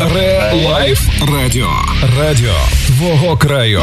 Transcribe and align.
Релайф 0.00 1.00
Радіо. 1.32 1.70
Радіо 2.18 2.54
твого 2.86 3.36
краю. 3.36 3.82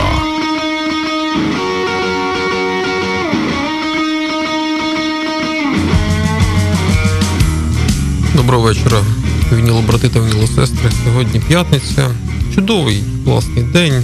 Доброго 8.36 8.63
вечора, 8.63 9.04
вініло 9.53 9.81
брати 9.81 10.10
та 10.10 10.19
вініло 10.19 10.47
сестри. 10.47 10.92
Сьогодні 11.05 11.39
п'ятниця. 11.39 12.10
Чудовий 12.55 13.03
класний 13.25 13.63
день. 13.63 14.03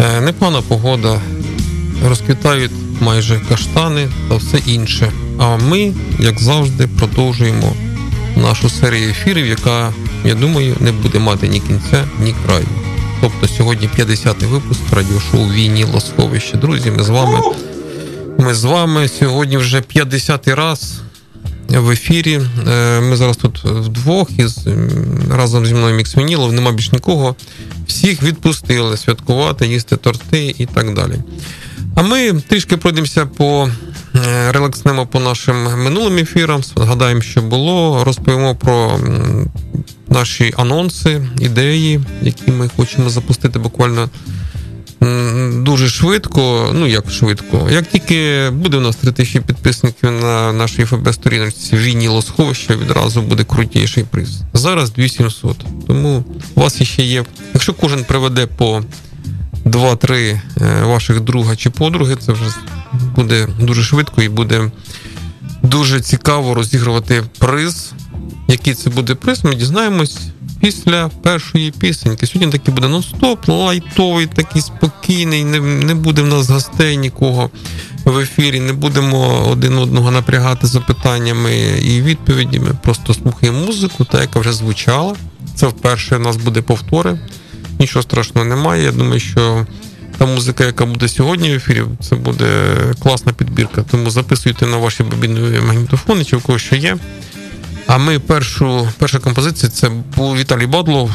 Е, 0.00 0.20
непогана 0.20 0.62
погода. 0.62 1.20
Розквітають 2.08 2.72
майже 3.00 3.40
каштани 3.48 4.08
та 4.28 4.34
все 4.36 4.58
інше. 4.66 5.12
А 5.38 5.56
ми, 5.56 5.92
як 6.18 6.40
завжди, 6.40 6.86
продовжуємо 6.86 7.72
нашу 8.36 8.70
серію 8.70 9.10
ефірів, 9.10 9.46
яка, 9.46 9.92
я 10.24 10.34
думаю, 10.34 10.76
не 10.80 10.92
буде 10.92 11.18
мати 11.18 11.48
ні 11.48 11.60
кінця, 11.60 12.04
ні 12.20 12.34
краю. 12.46 12.66
Тобто 13.20 13.48
сьогодні 13.48 13.88
50-й 13.98 14.46
випуск 14.46 14.80
радіошоу 14.92 15.48
Війні 15.48 15.84
Лосховище. 15.84 16.56
Друзі, 16.56 16.90
ми 16.90 17.02
з 17.02 17.08
вами. 17.08 17.40
Ми 18.38 18.54
з 18.54 18.64
вами 18.64 19.08
сьогодні 19.08 19.56
вже 19.56 19.80
50-й 19.80 20.52
раз 20.52 21.00
в 21.68 21.90
ефірі. 21.90 22.40
Е, 22.68 23.00
ми 23.00 23.16
зараз 23.16 23.36
тут 23.36 23.64
вдвох 23.64 24.30
із 24.38 24.58
разом 25.30 25.66
зі 25.66 25.74
мною 25.74 25.94
Мікс 25.94 26.16
Вінілов, 26.16 26.52
нема 26.52 26.72
більш 26.72 26.92
нікого. 26.92 27.36
Всіх 27.86 28.22
відпустили 28.22 28.96
святкувати, 28.96 29.66
їсти 29.66 29.96
торти 29.96 30.54
і 30.58 30.66
так 30.66 30.94
далі. 30.94 31.14
А 31.94 32.02
ми 32.02 32.32
трішки 32.32 32.76
пройдемося 32.76 33.26
по 33.26 33.68
е, 34.14 34.52
релакснемо 34.52 35.06
по 35.06 35.20
нашим 35.20 35.82
минулим 35.84 36.18
ефірам, 36.18 36.62
згадаємо, 36.62 37.20
що 37.20 37.42
було, 37.42 38.04
розповімо 38.04 38.54
про 38.54 39.00
наші 40.10 40.54
анонси, 40.56 41.28
ідеї, 41.40 42.00
які 42.22 42.50
ми 42.50 42.70
хочемо 42.76 43.10
запустити 43.10 43.58
буквально 43.58 44.08
дуже 45.52 45.88
швидко. 45.88 46.70
Ну 46.74 46.86
як 46.86 47.10
швидко, 47.10 47.68
як 47.70 47.86
тільки 47.86 48.50
буде 48.50 48.76
у 48.76 48.80
нас 48.80 48.96
3000 48.96 49.40
підписників 49.40 50.10
на 50.10 50.52
нашій 50.52 50.84
ФБ 50.84 51.14
сторіночці 51.14 51.76
Війні 51.76 52.08
Лосховища, 52.08 52.76
відразу 52.76 53.22
буде 53.22 53.44
крутіший 53.44 54.04
приз. 54.04 54.40
Зараз 54.54 54.90
2700. 54.90 55.56
Тому 55.86 56.24
у 56.54 56.60
вас 56.60 56.82
ще 56.82 57.02
є. 57.02 57.24
Якщо 57.54 57.74
кожен 57.74 58.04
приведе 58.04 58.46
по 58.46 58.82
2-3 59.64 60.14
е, 60.14 60.40
ваших 60.82 61.20
друга 61.20 61.56
чи 61.56 61.70
подруги, 61.70 62.16
це 62.16 62.32
вже 62.32 62.44
буде 63.16 63.48
дуже 63.60 63.82
швидко 63.82 64.22
і 64.22 64.28
буде 64.28 64.70
дуже 65.62 66.00
цікаво 66.00 66.54
розігрувати 66.54 67.24
приз. 67.38 67.92
Який 68.48 68.74
це 68.74 68.90
буде 68.90 69.14
приз, 69.14 69.44
ми 69.44 69.54
дізнаємось 69.54 70.18
після 70.60 71.08
першої 71.08 71.70
пісеньки. 71.70 72.26
Сьогодні 72.26 72.52
такий 72.52 72.74
буде 72.74 72.86
нон-стоп, 72.86 73.50
лайтовий, 73.50 74.26
такий 74.26 74.62
спокійний, 74.62 75.44
не 75.44 75.60
не 75.60 75.94
буде 75.94 76.22
в 76.22 76.26
нас 76.26 76.50
гостей 76.50 76.96
нікого 76.96 77.50
в 78.04 78.18
ефірі, 78.18 78.60
не 78.60 78.72
будемо 78.72 79.48
один 79.48 79.78
одного 79.78 80.10
напрягати 80.10 80.66
запитаннями 80.66 81.52
і 81.82 82.02
відповідями. 82.02 82.78
Просто 82.82 83.14
слухаємо 83.14 83.66
музику, 83.66 84.04
та 84.04 84.20
яка 84.20 84.40
вже 84.40 84.52
звучала. 84.52 85.14
Це 85.54 85.66
вперше 85.66 86.16
у 86.16 86.18
нас 86.18 86.36
буде 86.36 86.62
повтори. 86.62 87.18
Нічого 87.78 88.02
страшного 88.02 88.46
немає. 88.46 88.84
Я 88.84 88.92
думаю, 88.92 89.20
що 89.20 89.66
та 90.18 90.26
музика, 90.26 90.64
яка 90.64 90.86
буде 90.86 91.08
сьогодні 91.08 91.50
в 91.50 91.54
ефірі, 91.54 91.84
це 92.00 92.16
буде 92.16 92.46
класна 93.02 93.32
підбірка. 93.32 93.84
Тому 93.90 94.10
записуйте 94.10 94.66
на 94.66 94.76
ваші 94.76 95.02
бобінові 95.02 95.60
магнітофони, 95.60 96.24
чи 96.24 96.36
в 96.36 96.42
кого 96.42 96.58
що 96.58 96.76
є. 96.76 96.96
Ми 97.98 98.18
першу 98.18 98.88
перша 98.98 99.18
композиція 99.18 99.72
це 99.74 99.88
був 100.16 100.36
Віталій 100.36 100.66
Бодлов. 100.66 101.10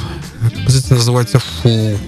Композиція 0.56 0.96
називається 0.96 1.40
Фу. 1.40 2.00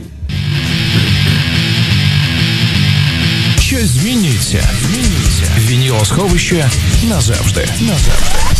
Щось 3.60 3.90
змінюється. 3.90 4.70
Змінюється. 4.82 5.44
Вінілосховище 5.60 6.70
назавжди. 7.10 7.70
Назавжди. 7.82 8.55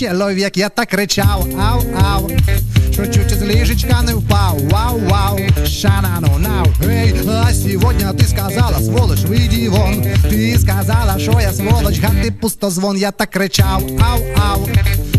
чоловік 0.00 0.56
Я 0.56 0.68
так 0.68 0.88
кричав, 0.88 1.46
ау, 1.60 1.82
ау 2.04 2.30
Що 2.92 3.06
чуть 3.06 3.30
з 3.30 3.42
ліжечка 3.42 4.02
не 4.02 4.14
впав, 4.14 4.58
вау, 4.70 5.00
вау 5.08 5.38
Шанану, 5.66 6.38
нау, 6.38 6.66
эй 6.82 7.14
А 7.28 7.52
сегодня 7.52 8.12
ты 8.12 8.24
сказала, 8.24 8.78
сволочь, 8.78 9.24
выйди 9.24 9.68
вон 9.68 10.02
Ты 10.30 10.58
сказала, 10.58 11.18
що 11.18 11.40
я 11.40 11.52
сволочь, 11.52 11.98
гати 11.98 12.30
пустозвон 12.30 12.96
Я 12.96 13.10
так 13.10 13.30
кричав, 13.30 13.82
ау, 14.00 14.20
ау 14.36 14.68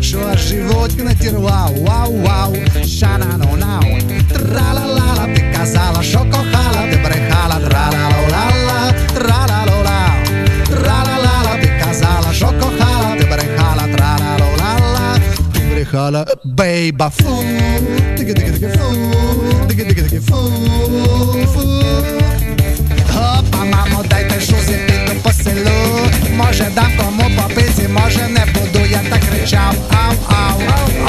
Що 0.02 0.20
животик 0.38 1.04
натірвав, 1.04 1.72
вау, 1.82 2.22
вау 2.22 2.56
Шанану, 3.00 3.56
нау 3.58 4.00
Тра-ла-ла-ла, 4.34 5.36
ти 5.36 5.54
казала, 5.58 6.04
що 6.04 6.20
кохала, 6.20 6.88
ти 6.92 6.98
брехала, 6.98 7.60
тра-ла-ла-ла-ла, 7.70 8.11
Ти 15.93 15.99
брехала, 15.99 16.27
бейба, 16.45 17.11
фу, 17.11 17.45
тики-тики-тики, 18.17 18.69
фу, 18.69 18.95
тики-тики-тики, 19.69 20.21
фу, 20.21 20.37
фу. 21.47 21.61
Опа, 23.11 23.65
мамо, 23.65 24.05
дайте 24.11 24.41
шузи, 24.41 24.79
піду 24.87 25.21
по 25.23 25.33
селу, 25.33 26.09
може 26.37 26.71
дам 26.75 26.93
кому 26.97 27.31
попиці, 27.37 27.89
може 27.89 28.29
не 28.29 28.47
буду, 28.55 28.87
я 28.91 29.01
так 29.11 29.21
кричав, 29.31 29.75
ау, 29.91 30.15
ау, 30.29 30.61
ау, 30.69 30.89
усіх 30.89 31.02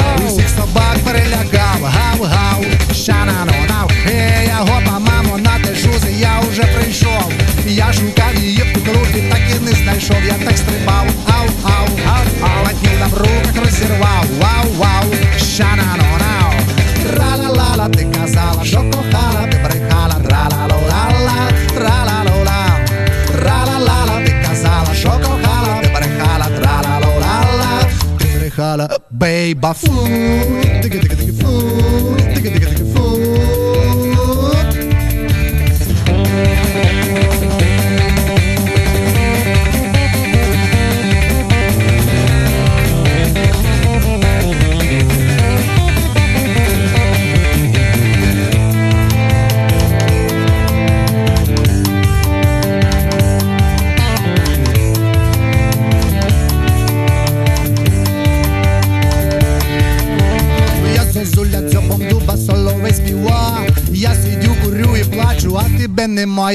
брехала, 29.24 31.23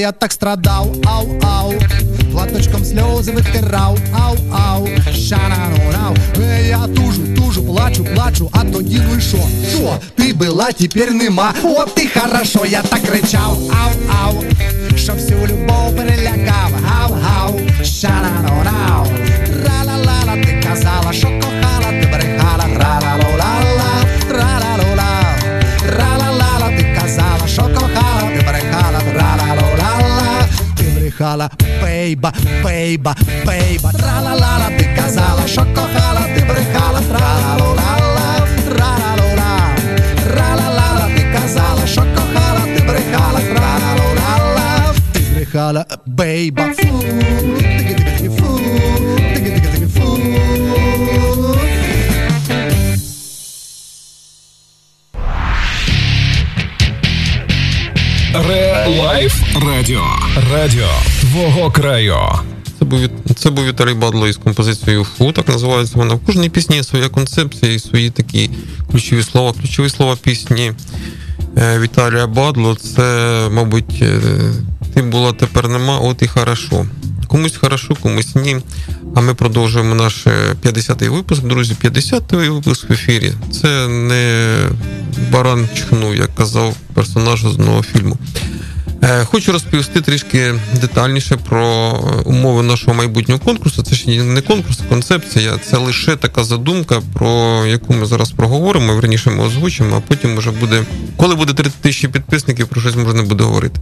я 0.09 0.13
так 0.13 0.31
страдав, 0.31 0.95
ау, 1.05 1.27
ау, 1.43 1.73
платочком 2.31 2.83
сльози 2.83 3.31
витирав, 3.31 3.97
ау, 4.13 4.35
ау, 4.51 4.87
шананурав. 5.13 6.17
Ей, 6.37 6.67
я 6.69 6.87
тужу, 6.87 7.21
тужу, 7.37 7.63
плачу, 7.63 8.03
плачу, 8.15 8.49
а 8.51 8.63
тоді 8.63 9.01
ну 9.09 9.17
і 9.17 9.21
шо? 9.21 9.37
Шо? 9.71 9.99
Ти 10.15 10.33
була, 10.33 10.71
тепер 10.71 11.11
нема. 11.11 11.53
От 11.63 11.95
ти 11.95 12.09
хорошо, 12.19 12.65
я 12.65 12.81
так 12.81 13.01
кричав, 13.01 13.57
ау, 13.69 13.91
ау, 14.23 14.43
Baby, 32.09 32.31
baby, 32.63 33.13
baby. 33.45 33.77
tra 33.91 34.19
la 34.19 34.33
la 34.33 34.57
la, 34.57 34.69
te 34.75 34.93
casala, 34.95 35.45
šokohala, 35.45 36.25
te 36.33 36.41
brehala, 36.41 37.01
tra 37.01 37.19
la 37.19 37.55
la 37.55 37.97
la, 38.15 38.45
tra 38.65 38.97
la 38.97 39.15
la 39.15 39.35
la, 39.35 39.75
tra 40.23 40.55
la 40.55 40.69
la 40.69 40.87
la, 40.97 41.05
te 41.13 41.29
casala, 41.31 41.85
šokohala, 41.85 42.63
te 42.73 42.81
brehala, 42.81 43.39
tra 43.39 43.77
la 43.77 43.93
la 44.17 44.33
la, 44.55 44.93
te 45.13 45.19
brehala, 45.35 45.85
bejba. 46.07 46.73
Лайф 58.97 59.33
Радіо. 59.65 60.03
Радіо 60.51 60.87
твого 61.21 61.71
краю. 61.71 62.15
Це 62.79 62.85
був 62.85 62.99
це 63.35 63.49
був 63.49 63.65
Віталій 63.65 63.93
Бадло 63.93 64.27
із 64.27 64.37
композицією 64.37 65.03
Фу, 65.03 65.31
так 65.31 65.47
називається 65.47 65.93
вона. 65.95 66.13
В 66.13 66.19
кожній 66.19 66.49
пісні 66.49 66.75
є 66.75 66.83
своя 66.83 67.09
концепція 67.09 67.73
і 67.73 67.79
свої 67.79 68.09
такі 68.09 68.49
ключові 68.91 69.23
слова. 69.23 69.53
Ключові 69.53 69.89
слова 69.89 70.17
пісні 70.21 70.71
е, 71.57 71.79
Віталія 71.79 72.27
Бадло. 72.27 72.75
Це, 72.75 73.47
мабуть, 73.51 73.99
е, 74.01 74.19
ти 74.93 75.01
була 75.01 75.33
тепер 75.33 75.69
нема, 75.69 75.99
от 75.99 76.21
і 76.21 76.27
хорошо. 76.27 76.85
Комусь 77.27 77.57
хорошо, 77.57 77.95
комусь 77.95 78.35
ні. 78.35 78.57
А 79.15 79.21
ми 79.21 79.33
продовжуємо 79.33 79.95
наш 79.95 80.27
50-й 80.63 81.05
е, 81.05 81.09
випуск. 81.09 81.43
Друзі, 81.43 81.75
50-й 81.83 82.49
випуск 82.49 82.89
в 82.89 82.93
ефірі. 82.93 83.33
Це 83.61 83.87
не 83.87 84.55
баран 85.31 85.69
чхну, 85.75 86.13
як 86.13 86.35
казав 86.35 86.75
персонаж 86.93 87.41
з 87.41 87.45
одного 87.45 87.83
фільму. 87.83 88.17
Е, 89.09 89.25
хочу 89.25 89.51
розповісти 89.51 90.01
трішки 90.01 90.53
детальніше 90.81 91.37
про 91.37 91.93
умови 92.25 92.63
нашого 92.63 92.93
майбутнього 92.93 93.39
конкурсу. 93.39 93.83
Це 93.83 93.95
ще 93.95 94.23
не 94.23 94.41
конкурс, 94.41 94.79
а 94.85 94.89
концепція. 94.89 95.57
Це 95.57 95.77
лише 95.77 96.15
така 96.15 96.43
задумка, 96.43 97.01
про 97.13 97.65
яку 97.65 97.93
ми 97.93 98.05
зараз 98.05 98.31
проговоримо. 98.31 98.95
Верніше 98.95 99.29
ми 99.29 99.43
озвучимо, 99.43 99.95
а 99.97 99.99
потім 99.99 100.37
вже 100.37 100.51
буде, 100.51 100.83
коли 101.17 101.35
буде 101.35 101.53
30 101.53 101.81
тисячі 101.81 102.07
підписників, 102.07 102.67
про 102.67 102.81
щось 102.81 102.95
можна 102.95 103.23
буде 103.23 103.43
говорити. 103.43 103.79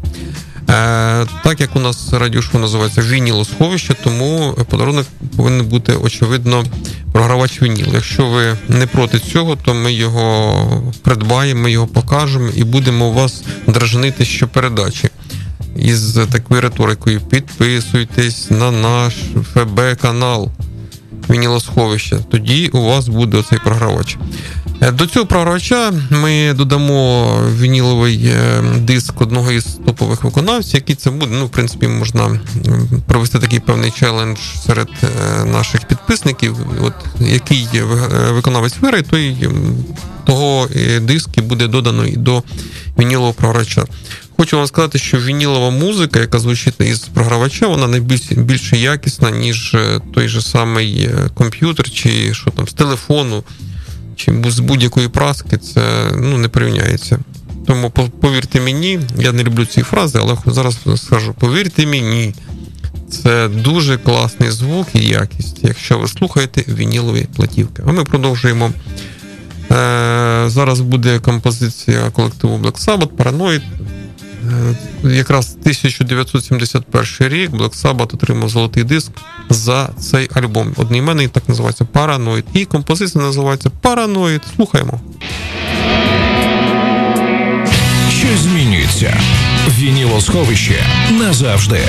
Е, 0.69 1.25
так 1.43 1.61
як 1.61 1.75
у 1.75 1.79
нас 1.79 2.13
радіошоу 2.13 2.61
називається 2.61 3.01
Вінілосховище, 3.01 3.93
тому 4.03 4.57
подарунок 4.69 5.05
повинен 5.37 5.65
бути 5.65 5.93
очевидно 5.93 6.63
програвач 7.11 7.61
вініл. 7.61 7.87
Якщо 7.93 8.27
ви 8.27 8.57
не 8.67 8.87
проти 8.87 9.19
цього, 9.19 9.55
то 9.55 9.73
ми 9.73 9.93
його 9.93 10.93
придбаємо, 11.01 11.61
ми 11.61 11.71
його 11.71 11.87
покажемо 11.87 12.49
і 12.55 12.63
будемо 12.63 13.11
вас 13.11 13.43
дражнити 13.67 14.25
щопередачі. 14.25 15.09
Із 15.75 16.19
такою 16.31 16.61
риторикою 16.61 17.21
підписуйтесь 17.21 18.51
на 18.51 18.71
наш 18.71 19.13
ФБ 19.53 19.81
канал 20.01 20.51
Вінілосховище. 21.29 22.17
Тоді 22.31 22.67
у 22.67 22.81
вас 22.81 23.07
буде 23.07 23.37
оцей 23.37 23.59
програвач. 23.63 24.17
Е, 24.81 24.91
до 24.91 25.07
цього 25.07 25.25
програвача 25.25 25.93
ми 26.09 26.53
додамо 26.53 27.27
вініловий 27.59 28.25
е, 28.25 28.61
диск 28.77 29.21
одного 29.21 29.51
із 29.51 29.65
топових 29.85 30.23
виконавців, 30.23 30.75
який 30.75 30.95
це 30.95 31.09
буде. 31.09 31.31
Ну, 31.31 31.45
в 31.45 31.49
принципі, 31.49 31.87
можна 31.87 32.39
провести 33.07 33.39
такий 33.39 33.59
певний 33.59 33.91
челендж 33.91 34.39
серед 34.65 34.89
е, 35.03 35.45
наших 35.45 35.85
підписників. 35.85 36.55
От 36.81 36.93
який 37.19 37.67
виконавець 38.31 38.75
виграє, 38.81 39.03
той 39.03 39.49
того 40.25 40.67
диски 41.01 41.41
буде 41.41 41.67
додано 41.67 42.05
і 42.05 42.15
до 42.15 42.43
вінілового 42.99 43.33
програвача. 43.33 43.85
Хочу 44.37 44.57
вам 44.57 44.67
сказати, 44.67 44.99
що 44.99 45.19
вінілова 45.19 45.69
музика, 45.69 46.19
яка 46.19 46.39
звучить 46.39 46.79
із 46.79 46.99
програвача, 46.99 47.67
вона 47.67 47.87
найбільш 47.87 48.31
більш 48.31 48.73
якісна, 48.73 49.31
ніж 49.31 49.75
той 50.13 50.27
же 50.27 50.41
самий 50.41 51.09
комп'ютер, 51.33 51.89
чи 51.89 52.33
що 52.33 52.51
там 52.51 52.67
з 52.67 52.73
телефону 52.73 53.43
чи 54.15 54.43
з 54.47 54.59
будь-якої 54.59 55.07
праски, 55.07 55.57
це 55.57 56.11
ну, 56.15 56.37
не 56.37 56.47
порівняється. 56.47 57.19
Тому 57.67 57.89
повірте 58.21 58.61
мені, 58.61 58.99
я 59.17 59.31
не 59.31 59.43
люблю 59.43 59.65
ці 59.65 59.81
фрази, 59.81 60.19
але 60.21 60.35
зараз 60.45 60.77
скажу: 60.95 61.33
повірте 61.39 61.85
мені, 61.85 62.33
це 63.09 63.47
дуже 63.47 63.97
класний 63.97 64.51
звук 64.51 64.87
і 64.93 65.05
якість, 65.05 65.59
якщо 65.61 65.97
ви 65.97 66.07
слухаєте 66.07 66.63
вінілові 66.67 67.27
платівки. 67.35 67.83
А 67.87 67.91
ми 67.91 68.03
продовжуємо. 68.03 68.71
Е, 69.71 70.43
Зараз 70.47 70.79
буде 70.81 71.19
композиція 71.19 72.09
колективу 72.09 72.57
Black 72.57 72.85
Sabbath, 72.85 73.07
Paranoid. 73.17 73.61
Е, 74.47 74.75
якраз 75.15 75.57
1971 75.61 77.37
рік 77.37 77.51
Black 77.51 77.81
Sabbath 77.83 78.15
отримав 78.15 78.49
золотий 78.49 78.83
диск 78.83 79.11
за 79.49 79.89
цей 79.99 80.29
альбом. 80.33 80.73
Одноіменний 80.77 81.27
так 81.27 81.49
називається 81.49 81.85
Параноїд. 81.85 82.45
І 82.53 82.65
композиція 82.65 83.23
називається 83.23 83.69
Параноїд. 83.81 84.41
Слухаємо. 84.55 85.01
Що 88.09 88.37
змінюється? 88.37 89.17
Вінілосховище 89.79 90.85
назавжди. 91.11 91.79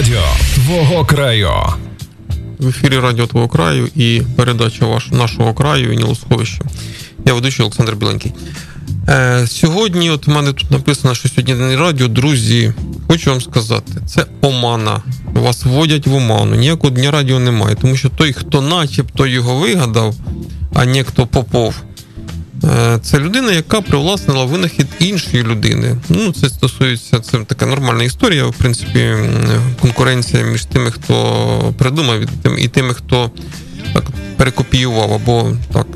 Радіо 0.00 0.22
твого 0.54 1.04
краю. 1.04 1.50
В 2.58 2.68
ефірі 2.68 2.98
Радіо 2.98 3.26
Твого 3.26 3.48
краю 3.48 3.88
і 3.96 4.22
передача 4.36 4.86
ваш, 4.86 5.10
нашого 5.10 5.54
краю 5.54 5.92
і 5.92 6.14
сховище. 6.14 6.60
Я 7.26 7.34
ведучий 7.34 7.62
Олександр 7.62 7.94
Біленький. 7.94 8.32
Е, 9.08 9.46
Сьогодні, 9.46 10.10
от 10.10 10.26
в 10.26 10.30
мене 10.30 10.52
тут 10.52 10.70
написано, 10.70 11.14
що 11.14 11.28
сьогодні 11.28 11.54
день 11.54 11.78
радіо, 11.78 12.08
друзі, 12.08 12.72
хочу 13.08 13.30
вам 13.30 13.40
сказати, 13.40 13.92
це 14.06 14.26
омана. 14.40 15.02
Вас 15.34 15.64
вводять 15.64 16.06
в 16.06 16.14
оману. 16.14 16.56
Ніякого 16.56 16.90
дня 16.90 17.10
радіо 17.10 17.38
немає, 17.38 17.76
тому 17.80 17.96
що 17.96 18.08
той, 18.08 18.32
хто 18.32 18.62
начебто 18.62 19.26
його 19.26 19.54
вигадав, 19.54 20.14
а 20.74 20.84
не 20.84 21.04
хто 21.04 21.26
попов. 21.26 21.74
Е, 22.64 22.98
це 23.02 23.18
людина, 23.18 23.52
яка 23.52 23.80
привласнила 23.80 24.44
винахід 24.44 24.86
іншої 24.98 25.42
людини. 25.42 25.96
Ну, 26.08 26.32
це 26.32 26.48
стосується 26.48 27.20
це 27.20 27.38
така 27.38 27.66
нормальна 27.66 28.04
історія. 28.04 28.46
В 28.46 28.54
принципі, 28.54 29.14
конкуренція 29.80 30.44
між 30.44 30.64
тими, 30.64 30.90
хто 30.90 31.74
придумав, 31.78 32.20
і 32.58 32.68
тими, 32.68 32.94
хто 32.94 33.30
так 33.92 34.04
перекопіював 34.36 35.12
або 35.12 35.52
так 35.72 35.86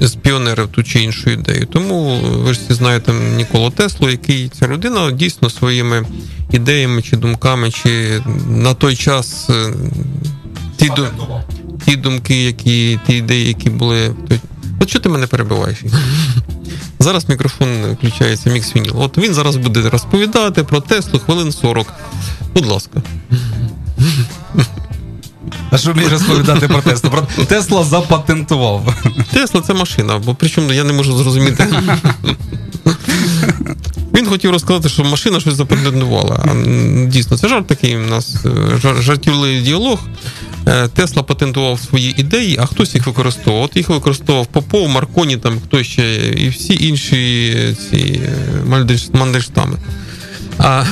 е, 0.00 0.08
спіонерив 0.08 0.68
ту 0.68 0.82
чи 0.82 1.02
іншу 1.02 1.30
ідею. 1.30 1.66
Тому 1.66 2.20
ви 2.20 2.54
ж 2.54 2.60
всі 2.64 2.74
знаєте 2.74 3.12
Ніколу 3.12 3.70
Теслу, 3.70 4.10
який 4.10 4.48
ця 4.48 4.68
людина 4.68 5.10
дійсно 5.10 5.50
своїми 5.50 6.06
ідеями 6.52 7.02
чи 7.02 7.16
думками, 7.16 7.70
чи 7.70 8.22
на 8.48 8.74
той 8.74 8.96
час 8.96 9.50
е, 9.50 9.72
ті, 10.76 10.90
ті 11.86 11.96
думки, 11.96 12.44
які 12.44 13.00
ті 13.06 13.16
ідеї, 13.16 13.48
які 13.48 13.70
були 13.70 14.14
От 14.80 14.90
що 14.90 14.98
ти 14.98 15.08
мене 15.08 15.26
перебиваєш? 15.26 15.78
Зараз 16.98 17.28
мікрофон 17.28 17.92
включається 17.92 18.50
мікс 18.50 18.76
вініл. 18.76 18.92
От 18.96 19.18
він 19.18 19.34
зараз 19.34 19.56
буде 19.56 19.90
розповідати 19.90 20.64
про 20.64 20.80
Теслу 20.80 21.18
хвилин 21.18 21.52
40. 21.52 21.86
Будь 22.54 22.66
ласка. 22.66 23.02
А 25.70 25.78
що 25.78 25.94
мені 25.94 26.08
розповідати 26.08 26.68
про 26.68 26.82
Теслу? 26.82 27.10
Про 27.10 27.44
Тесла 27.44 27.84
запатентував. 27.84 28.94
Тесла 29.32 29.60
це 29.60 29.74
машина, 29.74 30.18
бо 30.18 30.34
причому 30.34 30.72
я 30.72 30.84
не 30.84 30.92
можу 30.92 31.16
зрозуміти. 31.16 31.68
Він 34.14 34.26
хотів 34.26 34.50
розказати, 34.50 34.88
що 34.88 35.04
машина 35.04 35.40
щось 35.40 35.54
запатентувала. 35.54 36.44
А 36.44 36.54
Дійсно, 37.06 37.36
це 37.36 37.48
жарт 37.48 37.66
такий 37.66 37.96
у 37.96 38.06
нас 38.06 38.36
е, 38.46 39.00
жартівливий 39.00 39.60
діалог. 39.60 39.98
Е, 40.66 40.88
Тесла 40.88 41.22
патентував 41.22 41.80
свої 41.80 42.20
ідеї, 42.20 42.56
а 42.60 42.66
хтось 42.66 42.94
їх 42.94 43.06
використовував. 43.06 43.64
От 43.64 43.76
їх 43.76 43.88
використовував 43.88 44.46
Попов, 44.46 44.88
Марконі, 44.88 45.36
там 45.36 45.60
хто 45.64 45.82
ще, 45.82 46.16
і 46.36 46.48
всі 46.48 46.86
інші 46.88 47.54
ці 47.90 48.20
е, 48.24 49.10
Мандельштами. 49.12 49.78
А 50.58 50.84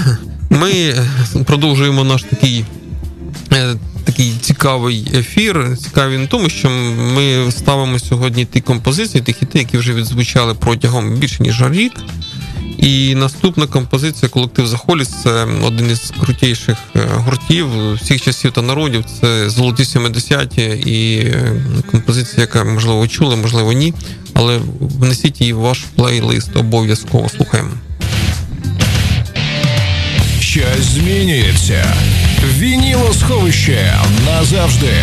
ми 0.51 0.95
продовжуємо 1.45 2.05
наш 2.05 2.23
такий. 2.23 2.65
Такий 4.05 4.33
цікавий 4.41 5.09
ефір. 5.15 5.77
Цікавий 5.83 6.19
в 6.19 6.29
тому, 6.29 6.49
що 6.49 6.71
ми 6.97 7.53
ставимо 7.53 7.99
сьогодні 7.99 8.45
ті 8.45 8.61
композиції, 8.61 9.23
ті 9.25 9.33
хіти, 9.33 9.59
які 9.59 9.79
вже 9.79 9.95
відзвучали 9.95 10.55
протягом 10.55 11.17
більше 11.17 11.43
ніж 11.43 11.63
рік. 11.71 11.93
І 12.79 13.15
наступна 13.15 13.67
композиція 13.67 14.29
колектив 14.29 14.67
Захоліс 14.67 15.09
це 15.23 15.47
один 15.65 15.91
із 15.91 16.13
крутіших 16.21 16.77
е, 16.97 17.01
гуртів 17.15 17.95
всіх 17.95 18.23
часів 18.23 18.53
та 18.53 18.63
народів. 18.63 19.05
Це 19.21 19.51
золоті 19.51 19.83
70-ті 19.83 20.63
і 20.63 21.19
е, 21.19 21.53
композиція, 21.91 22.41
яка 22.41 22.65
можливо 22.65 23.09
чули, 23.09 23.37
можливо, 23.37 23.73
ні. 23.73 23.95
Але 24.35 24.61
внесіть 24.81 25.41
її 25.41 25.53
в 25.53 25.59
ваш 25.59 25.79
плейлист 25.97 26.57
обов'язково 26.57 27.29
слухаємо. 27.29 27.71
Щось 30.41 30.85
змінюється. 30.95 31.95
Вінілосховище 32.59 33.95
назавжди. 34.27 34.95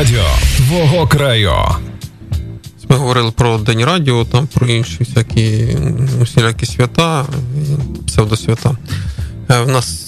Радіо 0.00 0.24
твого 0.56 1.06
краю. 1.06 1.52
Ми 2.88 2.96
говорили 2.96 3.30
про 3.30 3.58
День 3.58 3.84
Радіо, 3.84 4.24
там 4.24 4.46
про 4.46 4.66
інші 4.66 4.96
всякі 5.00 5.76
всілякі 6.22 6.66
свята, 6.66 7.26
псевдосвята. 8.06 8.76
Е, 9.50 9.60
в 9.60 9.68
нас 9.68 10.06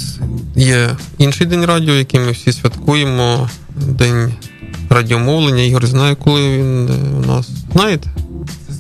є 0.57 0.91
інший 1.19 1.47
день 1.47 1.65
радіо, 1.65 1.95
який 1.95 2.21
ми 2.21 2.31
всі 2.31 2.53
святкуємо. 2.53 3.49
День 3.77 4.35
радіомовлення. 4.91 5.63
Ігор 5.63 5.87
знає, 5.87 6.15
коли 6.15 6.59
він 6.59 6.89
е, 6.89 6.93
у 7.19 7.27
нас. 7.27 7.49
Знаєте? 7.73 8.11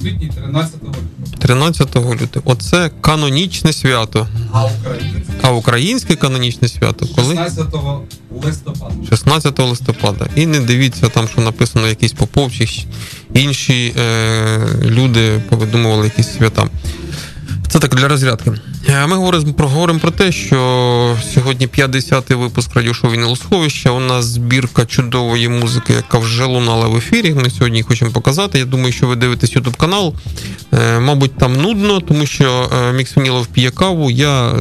Всесвітній 0.02 0.30
13 0.36 0.74
лютого. 0.74 0.94
13 1.38 1.96
лютого. 1.96 2.42
Оце 2.44 2.90
канонічне 3.00 3.72
свято. 3.72 4.28
А 4.52 4.64
українське, 4.64 5.32
А 5.42 5.50
українське 5.50 6.16
канонічне 6.16 6.68
свято 6.68 7.06
коли? 7.16 7.36
16 7.36 7.66
листопада. 8.44 8.94
16 9.08 9.58
листопада. 9.58 10.26
І 10.36 10.46
не 10.46 10.60
дивіться 10.60 11.08
там, 11.08 11.28
що 11.28 11.40
написано 11.40 11.88
якісь 11.88 12.12
поповчі, 12.12 12.86
інші 13.34 13.94
е, 13.98 14.58
люди 14.84 15.42
повидумували 15.48 16.04
якісь 16.04 16.36
свята. 16.36 16.68
Це 17.72 17.78
так 17.78 17.94
для 17.94 18.08
розрядки. 18.08 18.52
Е, 18.88 19.06
Ми 19.06 19.16
говоримо 19.16 19.52
про, 19.52 19.68
говоримо 19.68 20.00
про 20.00 20.10
те, 20.10 20.32
що 20.32 21.16
сьогодні 21.34 21.66
50-й 21.66 22.34
випуск 22.34 22.74
радіошоу 22.76 23.10
«Вінилосховище». 23.10 23.90
У 23.90 24.00
нас 24.00 24.24
збірка 24.24 24.86
чудової 24.86 25.48
музики, 25.48 25.92
яка 25.92 26.18
вже 26.18 26.44
лунала 26.44 26.88
в 26.88 26.96
ефірі. 26.96 27.34
Ми 27.34 27.50
сьогодні 27.50 27.82
хочемо 27.82 28.10
показати. 28.10 28.58
Я 28.58 28.64
думаю, 28.64 28.92
що 28.92 29.06
ви 29.06 29.16
дивитесь 29.16 29.56
YouTube 29.56 29.76
канал. 29.76 30.14
Е, 30.72 31.00
Мабуть, 31.00 31.38
там 31.38 31.52
нудно, 31.52 32.00
тому 32.00 32.26
що 32.26 32.70
е, 32.72 32.92
Мікс 32.92 33.16
Вінілов 33.16 33.46
п'є 33.46 33.70
каву, 33.70 34.10
я 34.10 34.52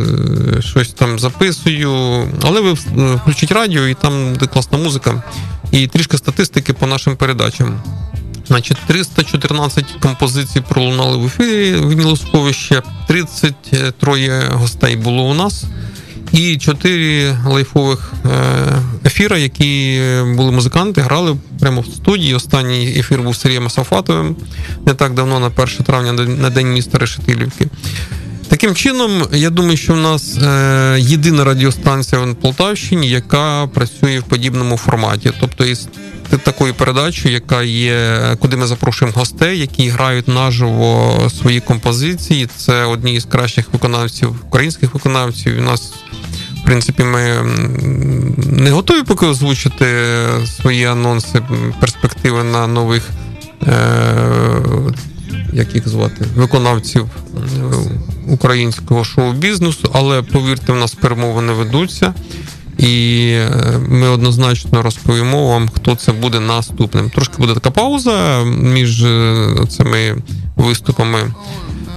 щось 0.60 0.94
там 0.94 1.20
записую. 1.20 2.28
Але 2.42 2.62
ви 2.62 2.74
включіть 3.16 3.52
радіо, 3.52 3.88
і 3.88 3.94
там 3.94 4.36
де 4.40 4.48
класна 4.48 4.78
музика, 4.78 5.24
і 5.72 5.88
трішки 5.88 6.18
статистики 6.18 6.74
по 6.74 6.88
нашим 6.88 7.16
передачам. 7.16 7.82
Значить, 8.52 8.78
314 8.88 9.86
композицій 10.02 10.62
пролунали 10.70 11.18
в 11.18 11.26
ефірі 11.26 11.76
Вінілосховище, 11.88 12.82
33 13.08 14.50
гостей 14.52 14.96
було 14.96 15.24
у 15.24 15.34
нас. 15.34 15.64
І 16.32 16.58
чотири 16.58 17.36
лайфових 17.48 18.14
е, 18.26 18.30
ефіра, 19.06 19.38
які 19.38 20.02
були 20.36 20.52
музиканти, 20.52 21.02
грали 21.02 21.38
прямо 21.60 21.82
в 21.82 21.86
студії. 21.86 22.34
Останній 22.34 23.00
ефір 23.00 23.22
був 23.22 23.36
Сергієм 23.36 23.68
Асафатовим 23.68 24.36
не 24.86 24.94
так 24.94 25.14
давно, 25.14 25.40
на 25.40 25.48
1 25.48 25.68
травня, 25.68 26.14
на 26.14 26.50
день 26.50 26.74
міста 26.74 26.98
Решетилівки. 26.98 27.68
Таким 28.48 28.76
чином, 28.76 29.28
я 29.34 29.50
думаю, 29.50 29.78
що 29.78 29.94
в 29.94 29.98
нас 29.98 30.38
е, 30.38 30.98
єдина 31.00 31.44
радіостанція 31.44 32.22
в 32.22 32.36
Полтавщині, 32.36 33.10
яка 33.10 33.68
працює 33.68 34.20
в 34.20 34.24
подібному 34.24 34.78
форматі. 34.78 35.32
Тобто 35.40 35.66
такою 36.38 36.74
передачею, 36.74 37.34
яка 37.34 37.64
є, 37.64 38.22
куди 38.40 38.58
ми 38.58 38.68
запрошуємо 38.68 39.18
гостей, 39.18 39.60
які 39.60 39.90
грають 39.90 40.28
наживо 40.28 41.30
свої 41.40 41.60
композиції. 41.60 42.48
Це 42.58 42.86
одні 42.86 43.14
із 43.14 43.26
кращих 43.26 43.74
виконавців, 43.74 44.36
українських 44.48 44.94
виконавців. 44.94 45.60
У 45.60 45.62
нас, 45.62 45.94
в 46.62 46.66
принципі, 46.66 47.04
ми 47.04 47.42
не 48.46 48.72
готові 48.72 49.04
поки 49.04 49.26
озвучити 49.26 49.86
свої 50.58 50.86
анонси, 50.86 51.42
перспективи 51.80 52.44
на 52.44 52.68
нових. 52.68 53.10
Е, 53.68 54.32
як 55.54 55.76
їх 55.76 55.88
звати, 55.88 56.26
виконавців 56.36 57.06
е, 57.06 57.40
українського 58.28 59.04
шоу-бізнесу, 59.04 59.90
але 59.94 60.22
повірте, 60.22 60.74
в 60.74 60.76
нас 60.76 60.94
перемовини 60.94 61.54
ведуться, 61.54 62.14
і 62.82 63.28
е, 63.34 63.80
ми 63.90 64.08
однозначно 64.08 64.82
розповімо 64.82 65.48
вам, 65.48 65.70
хто 65.70 65.96
це 65.96 66.12
буде 66.12 66.40
наступним. 66.40 67.10
Трошки 67.10 67.36
буде 67.38 67.54
така 67.54 67.72
пауза 67.72 68.44
між 68.46 69.04
е, 69.04 69.48
цими 69.70 70.16
виступами 70.56 71.34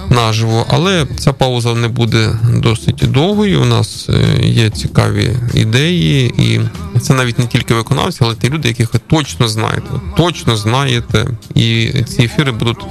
наживо, 0.09 0.65
але 0.69 1.07
ця 1.17 1.33
пауза 1.33 1.73
не 1.73 1.87
буде 1.87 2.39
досить 2.53 3.03
довгою. 3.11 3.61
У 3.61 3.65
нас 3.65 4.09
е, 4.09 4.45
є 4.45 4.69
цікаві 4.69 5.31
ідеї, 5.53 6.33
і 6.37 6.61
це 6.99 7.13
навіть 7.13 7.39
не 7.39 7.45
тільки 7.45 7.73
виконавці, 7.73 8.19
але 8.21 8.35
ті 8.35 8.49
люди, 8.49 8.67
яких 8.67 8.93
ви 8.93 8.99
точно 9.07 9.47
знаєте. 9.47 9.89
Точно 10.17 10.57
знаєте, 10.57 11.27
і 11.55 11.89
ці 12.07 12.23
ефіри 12.23 12.51
будуть 12.51 12.85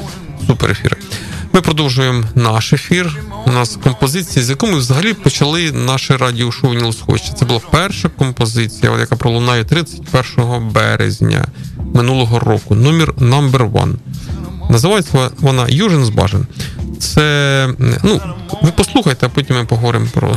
супер 0.46 0.70
ефіри. 0.70 0.96
Ми 1.54 1.60
продовжуємо 1.60 2.24
наш 2.34 2.72
ефір. 2.72 3.16
У 3.46 3.50
нас 3.50 3.78
композиція, 3.82 4.44
з 4.44 4.50
якою 4.50 4.72
ми 4.72 4.78
взагалі 4.78 5.14
почали 5.14 5.72
наше 5.72 6.16
радіошоу 6.16 6.74
«Нілосховище». 6.74 7.32
Це 7.32 7.44
була 7.44 7.60
перша 7.70 8.08
композиція, 8.08 8.98
яка 8.98 9.16
пролунає 9.16 9.64
31 9.64 10.68
березня 10.70 11.44
минулого 11.94 12.38
року. 12.38 12.74
Номер 12.74 13.12
number 13.12 13.72
one. 13.72 13.94
Називається 14.70 15.30
вона 15.38 15.66
Южин 15.68 16.04
Збажин. 16.04 16.46
Це 17.00 17.68
ну, 18.02 18.20
ви 18.62 18.72
послухайте, 18.76 19.26
а 19.26 19.28
потім 19.28 19.56
ми 19.56 19.64
поговоримо 19.64 20.06
про 20.14 20.36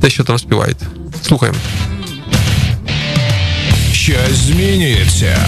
те, 0.00 0.10
що 0.10 0.24
там 0.24 0.38
співаєте. 0.38 0.86
Слухаємо. 1.22 1.58
Щось 3.92 4.36
змінюється. 4.36 5.46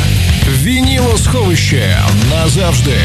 Вінілосховище 0.62 1.98
назавжди. 2.30 2.98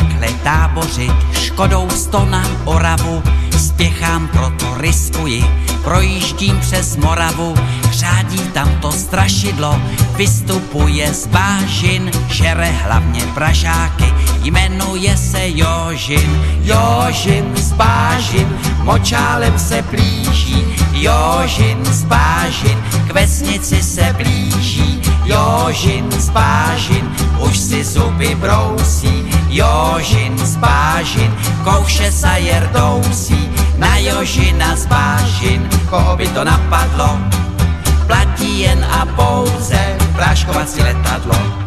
Takhle 0.00 0.28
tábořit, 0.44 1.12
škodou 1.32 1.90
sto 1.90 2.24
na 2.24 2.44
Oravu, 2.64 3.22
spěchám, 3.58 4.28
proto 4.28 4.74
riskuji, 4.78 5.44
projíždím 5.84 6.60
přes 6.60 6.96
Moravu, 6.96 7.54
řádí 7.90 8.38
tam 8.38 8.80
to 8.80 8.92
strašidlo, 8.92 9.80
vystupuje 10.16 11.14
z 11.14 11.26
bážin, 11.26 12.10
žere 12.28 12.70
hlavně 12.70 13.20
pražáky, 13.34 14.14
jmenuje 14.46 15.16
se 15.16 15.48
Jožin, 15.48 16.42
Jožin 16.62 17.56
z 17.56 17.72
bážin, 17.72 18.58
močálem 18.82 19.58
se 19.58 19.82
blíží, 19.82 20.64
Jožin 20.92 21.84
z 21.84 22.04
bážin, 22.04 22.78
k 23.08 23.12
vesnici 23.12 23.82
se 23.82 24.14
blíží, 24.16 25.02
Jožin 25.24 26.10
z 26.10 26.30
bážin, 26.30 27.10
už 27.38 27.58
si 27.58 27.84
zuby 27.84 28.34
brousí, 28.34 29.26
Jožin 29.48 30.38
z 30.38 30.56
bážin, 30.56 31.34
kouše 31.64 32.12
sa 32.12 32.36
jerdousí, 32.36 33.50
na 33.76 33.98
Jožina 33.98 34.76
z 34.76 34.86
bážin, 34.86 35.68
koho 35.90 36.16
by 36.16 36.28
to 36.28 36.44
napadlo, 36.44 37.18
platí 38.06 38.60
jen 38.60 38.86
a 38.90 39.06
pouze 39.06 39.98
práškovací 40.14 40.82
letadlo. 40.82 41.65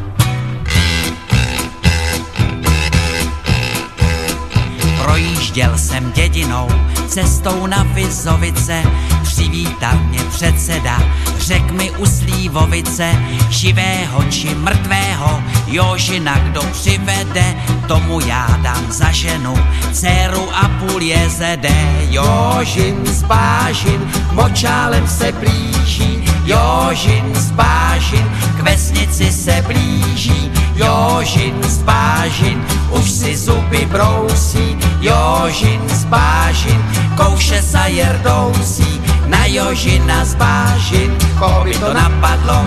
Projížděl 5.10 5.78
jsem 5.78 6.12
dědinou, 6.12 6.67
cestou 7.08 7.67
na 7.67 7.84
Vizovice, 7.84 8.84
přivítal 9.24 10.00
mě 10.00 10.19
předseda, 10.19 11.00
řek 11.38 11.72
mi 11.72 11.91
u 11.91 12.06
Slívovice, 12.06 13.15
živého 13.50 14.24
či 14.24 14.56
mrtvého, 14.56 15.43
Jožina 15.67 16.39
kdo 16.39 16.62
přivede, 16.62 17.56
tomu 17.88 18.19
já 18.19 18.60
dám 18.62 18.91
za 18.91 19.12
ženu, 19.12 19.54
dceru 19.91 20.56
a 20.56 20.67
půl 20.67 21.02
jezede. 21.02 22.06
Jožin 22.10 23.06
z 23.06 23.24
Bážin, 23.24 24.12
močálem 24.32 25.08
se 25.08 25.32
blíží, 25.32 26.28
Jožin 26.45 27.36
z 27.36 27.52
Bážin, 27.52 28.25
k 28.58 28.60
vesnici 28.63 29.32
se 29.32 29.63
blíží, 29.67 30.52
Jožin 30.75 31.56
z 31.63 31.78
Bážin, 31.84 32.65
už 32.91 33.12
si 33.12 33.38
zuby 33.38 33.86
brousí, 33.91 34.78
Jožin 35.02 35.82
z 35.89 36.04
Bážin, 36.06 36.82
kouše 37.17 37.62
sa 37.62 37.86
jerdousí, 37.86 39.02
na 39.25 39.45
Jožina 39.45 40.25
z 40.25 40.36
Bážin, 40.36 41.12
koho 41.39 41.63
by 41.63 41.73
to 41.78 41.93
napadlo, 41.93 42.65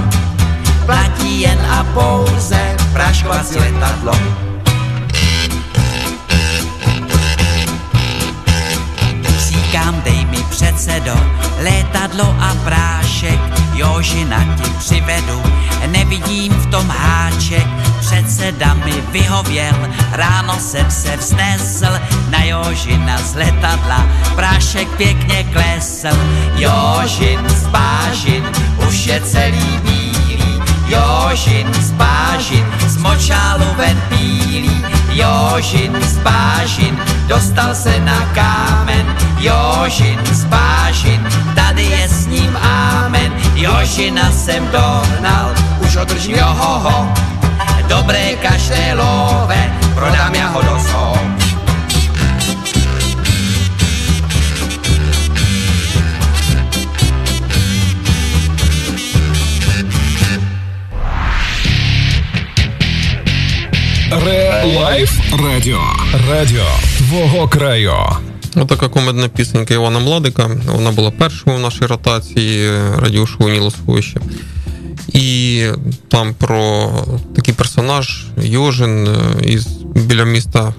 platí 0.87 1.41
jen 1.41 1.59
a 1.71 1.85
pouze 1.95 2.77
práškovací 2.93 3.59
letadlo. 3.59 4.52
Říkám, 9.73 10.03
dej 10.05 10.25
mi 10.25 10.37
předsedo, 10.51 11.15
létadlo 11.63 12.37
a 12.41 12.55
prášek, 12.65 13.41
Jožina 13.75 14.45
ti 14.57 14.71
přivedu, 14.79 15.43
nevidím 15.87 16.53
v 16.53 16.67
tom 16.71 16.89
háček, 16.89 17.67
předseda 18.01 18.75
mi 18.75 18.93
vyhověl, 19.13 19.89
ráno 20.13 20.55
jsem 20.61 20.91
se 20.91 21.17
vznesl, 21.17 22.01
na 22.31 22.45
Jožina 22.45 23.19
z 23.19 23.35
letadla, 23.35 24.07
prášek 24.35 24.89
pěkně 24.97 25.45
klesl, 25.45 26.19
Jožin 26.57 27.49
z 27.49 27.67
bážin, 27.67 28.45
už 28.89 29.07
je 29.07 29.21
celý 29.21 29.81
bílý, 29.83 30.63
Jožin 30.87 31.75
z 31.75 31.91
bážin, 31.91 32.67
z 32.87 32.97
močálu 32.97 33.67
ven 33.77 34.03
bílý, 34.09 34.85
Jožin 35.13 35.93
z 36.03 36.19
Bážin 36.19 36.99
dostal 37.27 37.75
se 37.75 38.01
na 38.01 38.21
kámen. 38.35 39.17
Jožin 39.39 40.19
z 40.33 40.45
Bážin, 40.45 41.29
tady 41.55 41.83
je 41.83 42.09
s 42.09 42.27
ním 42.27 42.57
ámen. 42.57 43.33
Jožina 43.55 44.33
jsem 44.33 44.69
dohnal, 44.73 45.55
už 45.81 45.97
održím 45.97 46.37
johoho. 46.37 47.13
Dobré 47.89 48.37
kaštelové, 48.37 49.73
prodám 49.95 50.35
já 50.35 50.49
ho 50.49 50.63
do 50.63 50.79
zoo. 50.79 51.42
Лайф 64.13 65.11
Радіо. 65.45 65.81
Радіо 66.31 66.65
твого 66.99 67.49
краю. 67.49 67.93
Отака 68.57 68.89
комедійна 68.89 69.29
пісенька 69.29 69.75
Івана 69.75 69.99
Младека. 69.99 70.51
Вона 70.67 70.91
була 70.91 71.11
першою 71.11 71.57
в 71.57 71.61
нашій 71.61 71.87
ротації 71.87 72.71
радіошоу 72.99 73.49
Вінілосховище. 73.49 74.21
І 75.13 75.65
там 76.09 76.35
про 76.35 76.91
такий 77.37 77.55
персонаж 77.55 78.25
Йожин 78.43 79.07
е, 79.07 79.19
із 79.45 79.67
біля 79.95 80.25
міста 80.25 80.75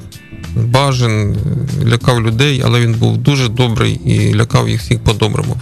Бажин 0.56 1.36
е, 1.36 1.86
лякав 1.86 2.22
людей, 2.22 2.62
але 2.66 2.80
він 2.80 2.94
був 2.94 3.18
дуже 3.18 3.50
добрий 3.50 3.94
і 3.94 4.36
лякав 4.36 4.70
їх 4.70 4.82
всіх 4.82 5.00
по-доброму. 5.00 5.58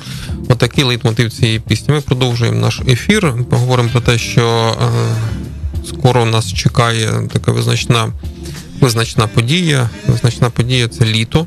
Отакий 0.49 0.83
лейтмотив 0.83 1.31
цієї 1.31 1.59
пісні. 1.59 1.93
Ми 1.93 2.01
продовжуємо 2.01 2.59
наш 2.59 2.81
ефір. 2.87 3.33
Поговоримо 3.49 3.89
про 3.89 4.01
те, 4.01 4.17
що 4.17 4.75
е, 4.81 5.15
скоро 5.85 6.25
нас 6.25 6.53
чекає 6.53 7.27
така 7.33 7.51
визначна, 7.51 8.13
визначна 8.79 9.27
подія. 9.27 9.89
Визначна 10.07 10.49
подія 10.49 10.87
це 10.87 11.05
літо. 11.05 11.45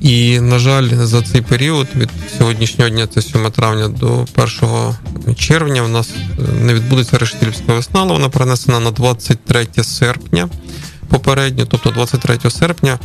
І, 0.00 0.40
на 0.40 0.58
жаль, 0.58 0.88
за 0.88 1.22
цей 1.22 1.40
період 1.40 1.86
від 1.96 2.08
сьогоднішнього 2.38 2.90
дня, 2.90 3.06
це 3.06 3.22
7 3.22 3.50
травня 3.50 3.88
до 3.88 4.26
1 5.24 5.34
червня, 5.36 5.82
у 5.82 5.88
нас 5.88 6.08
е, 6.10 6.42
не 6.64 6.74
відбудеться 6.74 7.18
решетилівська 7.18 7.74
весна, 7.74 8.00
але 8.00 8.12
вона 8.12 8.28
перенесена 8.28 8.80
на 8.80 8.90
23 8.90 9.66
серпня 9.82 10.48
попередньо, 11.10 11.66
тобто 11.68 11.90
23 11.90 12.50
серпня. 12.50 12.98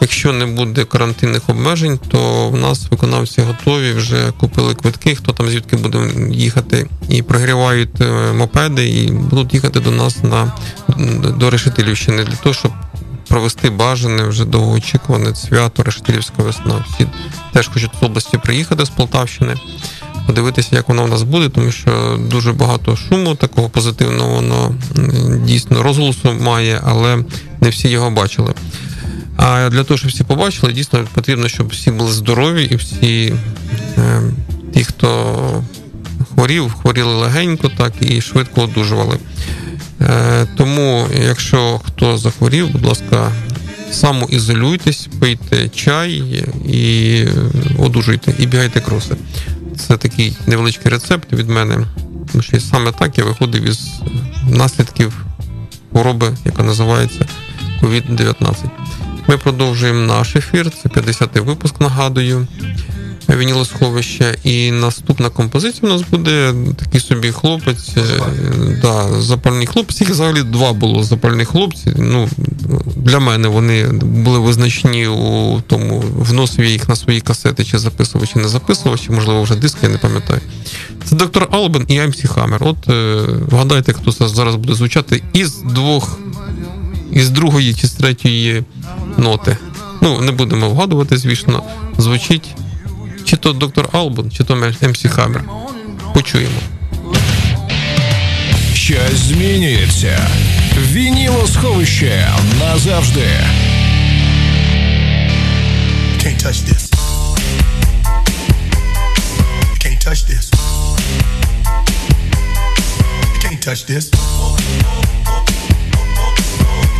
Якщо 0.00 0.32
не 0.32 0.46
буде 0.46 0.84
карантинних 0.84 1.48
обмежень, 1.48 1.98
то 2.08 2.48
в 2.50 2.56
нас 2.56 2.86
виконавці 2.90 3.42
готові, 3.42 3.92
вже 3.92 4.32
купили 4.40 4.74
квитки, 4.74 5.14
хто 5.14 5.32
там 5.32 5.48
звідки 5.48 5.76
буде 5.76 5.98
їхати, 6.30 6.86
і 7.08 7.22
прогрівають 7.22 8.00
е, 8.00 8.32
мопеди, 8.32 8.88
і 8.88 9.10
будуть 9.10 9.54
їхати 9.54 9.80
до 9.80 9.90
нас 9.90 10.22
на 10.22 10.52
до 11.38 11.50
Решетилівщини 11.50 12.24
для 12.24 12.36
того, 12.36 12.54
щоб 12.54 12.72
провести 13.28 13.70
бажане 13.70 14.22
вже 14.22 14.44
довгоочікуване 14.44 15.34
свято 15.34 15.82
Решетилівська 15.82 16.42
весна. 16.42 16.84
Всі 16.88 17.06
теж 17.52 17.68
хочуть 17.68 17.90
з 18.00 18.02
області 18.02 18.38
приїхати 18.44 18.84
з 18.84 18.90
Полтавщини, 18.90 19.56
подивитися, 20.26 20.68
як 20.76 20.88
воно 20.88 21.04
в 21.04 21.08
нас 21.08 21.22
буде, 21.22 21.48
тому 21.48 21.70
що 21.72 22.20
дуже 22.30 22.52
багато 22.52 22.96
шуму, 22.96 23.34
такого 23.34 23.68
позитивного 23.68 24.34
воно 24.34 24.74
дійсно 25.46 25.82
розголосу 25.82 26.32
має, 26.40 26.80
але 26.84 27.24
не 27.60 27.68
всі 27.68 27.88
його 27.88 28.10
бачили. 28.10 28.54
А 29.36 29.68
для 29.70 29.84
того, 29.84 29.98
щоб 29.98 30.10
всі 30.10 30.24
побачили, 30.24 30.72
дійсно 30.72 31.04
потрібно, 31.14 31.48
щоб 31.48 31.68
всі 31.68 31.90
були 31.90 32.12
здорові 32.12 32.64
і 32.64 32.76
всі 32.76 33.34
е, 33.98 34.22
ті, 34.74 34.84
хто 34.84 35.62
хворів, 36.34 36.72
хворіли 36.72 37.14
легенько, 37.14 37.70
так 37.76 37.92
і 38.00 38.20
швидко 38.20 38.62
одужували. 38.62 39.18
Е, 40.00 40.46
тому, 40.56 41.06
якщо 41.26 41.80
хто 41.84 42.18
захворів, 42.18 42.70
будь 42.70 42.84
ласка, 42.86 43.32
самоізолюйтесь, 43.92 45.08
пийте 45.20 45.68
чай 45.68 46.22
і 46.68 47.24
одужуйте, 47.78 48.34
і 48.38 48.46
бігайте 48.46 48.80
кроси. 48.80 49.16
Це 49.92 49.98
такий 49.98 50.36
невеличкий 50.46 50.90
рецепт 50.90 51.32
від 51.32 51.48
мене. 51.48 51.86
Тому 52.32 52.42
що 52.42 52.60
саме 52.60 52.92
так 52.92 53.18
я 53.18 53.24
виходив 53.24 53.62
із 53.62 53.88
наслідків 54.48 55.24
хвороби, 55.90 56.36
яка 56.44 56.62
називається 56.62 57.26
COVID-19. 57.82 58.54
Ми 59.26 59.38
продовжуємо 59.38 60.00
наш 60.00 60.36
ефір. 60.36 60.70
Це 60.82 60.88
50-й 60.88 61.40
випуск, 61.40 61.80
нагадую 61.80 62.46
вінілосховище. 63.28 64.38
І 64.44 64.70
наступна 64.70 65.28
композиція 65.28 65.82
у 65.82 65.92
нас 65.92 66.02
буде 66.10 66.54
такий 66.76 67.00
собі 67.00 67.32
хлопець. 67.32 67.96
Е, 67.96 68.02
да, 68.82 69.20
запальний 69.20 69.66
хлопець. 69.66 70.00
Їх 70.00 70.10
взагалі 70.10 70.42
два 70.42 70.72
було 70.72 71.02
запальних 71.02 71.48
хлопці. 71.48 71.92
Ну, 71.96 72.28
Для 72.96 73.18
мене 73.18 73.48
вони 73.48 73.86
були 74.02 74.38
визначні 74.38 75.06
у 75.06 75.60
тому, 75.60 76.04
вносив 76.18 76.64
я 76.64 76.70
їх 76.70 76.88
на 76.88 76.96
свої 76.96 77.20
касети, 77.20 77.64
чи 77.64 77.78
записував, 77.78 78.28
чи 78.28 78.38
не 78.38 78.48
записував, 78.48 79.00
чи, 79.00 79.12
можливо, 79.12 79.42
вже 79.42 79.56
диски, 79.56 79.78
я 79.82 79.88
не 79.88 79.98
пам'ятаю. 79.98 80.40
Це 81.04 81.16
доктор 81.16 81.48
Албен 81.50 81.84
і 81.88 82.00
MC 82.00 82.34
Hammer. 82.34 82.68
От 82.68 82.88
е, 82.88 83.22
вгадайте, 83.50 83.92
хто 83.92 84.12
це 84.12 84.28
зараз 84.28 84.56
буде 84.56 84.74
звучати 84.74 85.22
із 85.32 85.56
двох, 85.56 86.18
із 87.12 87.30
другої 87.30 87.74
чи 87.74 87.86
з 87.86 87.92
третьої 87.92 88.64
ноти. 89.18 89.56
Ну, 90.00 90.20
не 90.20 90.32
будемо 90.32 90.70
вгадувати, 90.70 91.16
звісно, 91.16 91.62
звучить 91.98 92.54
чи 93.32 93.36
то 93.38 93.52
доктор 93.52 93.88
Албан, 93.92 94.30
чи 94.30 94.44
то 94.44 94.56
МС 94.56 95.06
Хаммер. 95.10 95.44
Почуємо. 96.14 96.60
Щось 98.74 99.18
змінюється. 99.18 100.28
Вінілосховище 100.78 102.28
назавжди. 102.60 103.28
Can't 106.18 106.44
touch 106.44 106.60
this. 106.68 106.84
Can't 109.82 110.00
touch 110.06 110.22
this. 110.30 110.46
Can't 113.42 113.60
touch 113.66 113.82
this. 113.90 114.04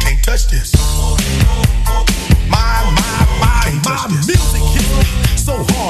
Can't 0.03 0.21
touch 0.29 0.43
this. 0.53 0.69
My, 2.55 2.75
my, 2.99 3.19
my, 3.45 3.65
my 3.87 4.03
music 4.27 4.63
hits 4.75 4.91
me 4.99 5.37
so 5.47 5.55
hard. 5.71 5.82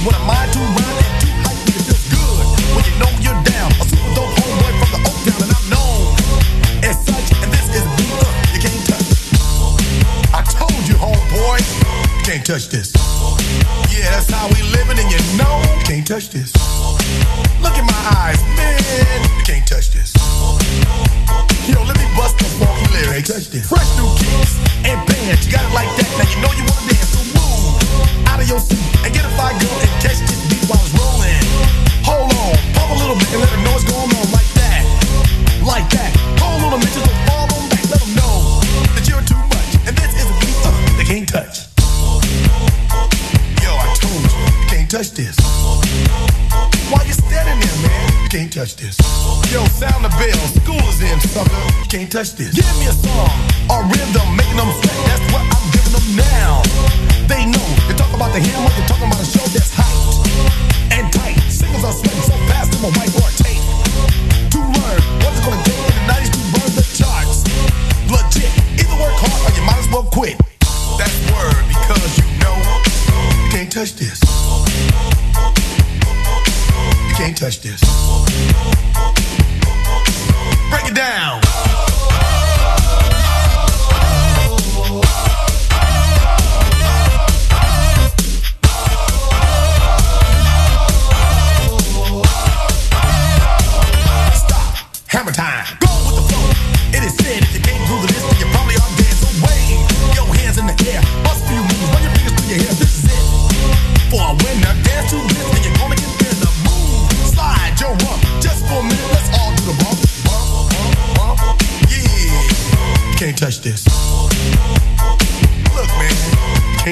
Blessing 0.00 0.06
me. 0.06 0.06
What 0.06 0.14
am 0.14 0.30
I 0.30 0.46
to 0.46 0.58
run 0.58 0.96
and 0.96 1.20
to 1.20 1.28
hype? 1.44 1.68
It 1.68 1.80
feels 1.84 2.04
good 2.08 2.44
when 2.74 2.84
you 2.84 2.94
know 2.98 3.12
you're 3.20 3.42
down. 3.44 3.70
A 3.80 3.84
super 3.84 4.14
dope 4.14 4.32
homeboy 4.36 4.72
from 4.80 4.90
the 4.92 5.00
Oak 5.08 5.18
Town 5.24 5.40
and 5.42 5.52
I'm 5.52 5.66
known 5.68 6.16
as 6.84 6.96
such. 7.04 7.28
And 7.42 7.52
this 7.52 7.68
is 7.74 7.84
me. 7.98 8.06
Uh, 8.16 8.26
you 8.54 8.60
can't 8.60 8.82
touch. 8.88 9.08
I 10.32 10.42
told 10.46 10.82
you, 10.88 10.96
homeboy, 10.96 11.60
you 12.16 12.22
can't 12.24 12.44
touch 12.44 12.68
this. 12.68 12.92
Yeah, 13.90 14.10
that's 14.16 14.30
how 14.30 14.48
we 14.48 14.62
living, 14.72 14.98
and 14.98 15.10
you 15.10 15.20
know 15.36 15.60
you 15.76 15.84
can't 15.84 16.06
touch 16.06 16.30
this. 16.30 16.52
Look 17.60 17.76
in 17.76 17.84
my 17.84 18.02
eyes, 18.16 18.40
man, 18.56 19.20
you 19.36 19.44
can't 19.44 19.66
touch 19.66 19.90
this. 19.92 20.14
Yo, 21.68 21.82
let 21.84 21.96
me 21.98 22.06
bust 22.16 22.38
the 22.38 22.48
funky 22.56 22.88
lyrics. 22.96 23.28
Fresh 23.68 23.90
new 24.00 24.08
kicks 24.16 24.56
and 24.88 24.96
bands, 25.04 25.44
you 25.44 25.52
got 25.52 25.64
it 25.68 25.74
like 25.76 25.90
that. 26.00 26.08
Now 26.16 26.24
you 26.32 26.40
know 26.40 26.52
you 26.56 26.64
wanna 26.64 26.88
dance, 26.88 26.99
seat 28.58 28.82
and 29.04 29.14
get 29.14 29.24
a 29.24 29.32
fire 29.38 29.54
girl 29.60 29.78
and 29.78 29.90
catch 30.02 30.18
this 30.26 30.40
beat 30.50 30.64
while 30.66 30.80
it's 30.82 30.90
rolling. 30.98 31.38
Hold 32.02 32.32
on, 32.34 32.56
pump 32.74 32.90
a 32.90 32.96
little 32.98 33.14
bit 33.14 33.30
and 33.30 33.40
let 33.44 33.50
them 33.52 33.62
know 33.62 33.72
what's 33.76 33.86
going 33.86 34.10
on 34.10 34.26
like 34.34 34.50
that, 34.58 34.82
like 35.62 35.86
that. 35.94 36.10
Hold 36.42 36.66
on 36.66 36.74
a 36.74 36.78
minute, 36.82 36.90
just 36.90 37.06
fall 37.30 37.46
on 37.46 37.68
back, 37.70 37.84
let 37.86 38.00
them 38.02 38.12
know 38.18 38.58
that 38.96 39.04
you're 39.06 39.22
too 39.22 39.38
much 39.54 39.70
and 39.86 39.94
this 39.94 40.10
is 40.18 40.26
a 40.26 40.36
beat 40.42 40.58
uh, 40.66 40.74
they 40.98 41.06
can't 41.06 41.28
touch. 41.28 41.70
Yo, 43.62 43.70
I 43.70 43.86
told 44.02 44.18
you, 44.18 44.34
you 44.34 44.66
can't 44.66 44.90
touch 44.90 45.14
this. 45.14 45.36
Why 46.90 47.06
you 47.06 47.14
standing 47.14 47.60
there, 47.62 47.78
man? 47.86 48.02
You 48.24 48.28
can't 48.34 48.50
touch 48.50 48.74
this. 48.74 48.98
Yo, 49.52 49.62
sound 49.78 50.02
the 50.02 50.10
bell. 50.18 50.42
School 50.58 50.82
is 50.90 50.98
in, 50.98 51.20
sucker. 51.22 51.54
You 51.54 51.86
can't 51.86 52.10
touch 52.10 52.34
this. 52.34 52.50
Give 52.56 52.66
me 52.82 52.90
a 52.90 52.96
song 52.98 53.30
or 53.70 53.86
rhythm, 53.86 54.26
making 54.34 54.58
them 54.58 54.70
sweat. 54.82 54.98
That's 55.06 55.22
what 55.30 55.46
I'm 55.46 55.66
giving 55.70 55.94
them 55.94 56.16
now. 56.18 57.09
They 57.30 57.46
know. 57.46 57.62
You 57.86 57.94
talk 57.94 58.12
about 58.12 58.32
the 58.34 58.40
hammer, 58.42 58.74
you're 58.74 58.90
talking 58.90 59.06
about 59.06 59.22
a 59.22 59.24
show 59.24 59.46
that's 59.54 59.70
hot 59.70 59.86
and 60.90 61.06
tight. 61.12 61.38
Singles 61.46 61.84
are 61.84 61.92
sweating 61.94 62.26
so 62.26 62.34
fast, 62.50 62.74
I'm 62.74 62.86
a 62.86 62.90
whiteboard 62.90 63.30
tape. 63.38 63.62
To 64.50 64.58
learn 64.58 64.98
what's 65.22 65.38
it 65.38 65.46
gonna 65.46 65.62
take 65.62 65.78
in 65.78 65.94
the 65.94 66.10
90s 66.10 66.30
to 66.34 66.40
burn 66.50 66.70
the 66.74 66.82
charts. 66.90 67.46
Legit. 68.10 68.50
Either 68.82 68.98
work 68.98 69.14
hard 69.14 69.46
or 69.46 69.54
you 69.54 69.62
might 69.62 69.78
as 69.78 69.86
well 69.94 70.10
quit. 70.10 70.42
That's 70.98 71.14
word 71.30 71.62
because 71.70 72.18
you 72.18 72.26
know 72.42 72.58
you 73.46 73.50
can't 73.54 73.70
touch 73.70 73.94
this. 73.94 74.18
You 77.06 77.14
can't 77.14 77.38
touch 77.38 77.62
this. 77.62 77.78
Break 80.66 80.90
it 80.90 80.96
down. 80.98 81.49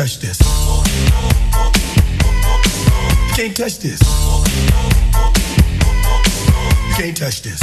Touch 0.00 0.18
this. 0.18 0.40
You 3.28 3.34
can't 3.34 3.54
touch 3.54 3.78
this. 3.80 4.00
You 6.88 6.94
can't 6.94 7.14
touch 7.14 7.42
this. 7.42 7.60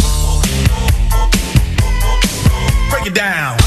Break 2.91 3.07
it 3.07 3.15
down. 3.15 3.57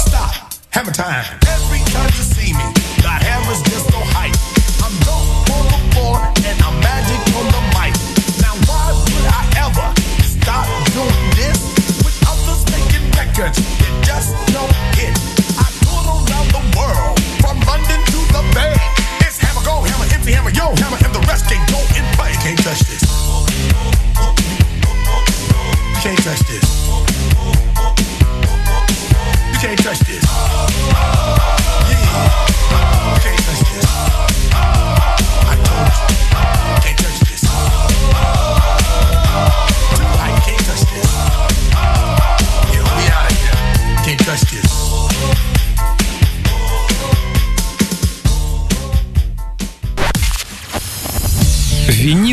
Stop. 0.00 0.32
Time. 0.32 0.74
Every 0.74 0.92
time 0.92 1.37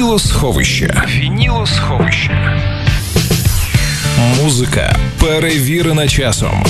Вінілосховище. 0.06 1.04
Вінілосховище. 1.08 2.62
Музика 4.44 4.96
перевірена 5.20 6.08
часом. 6.08 6.66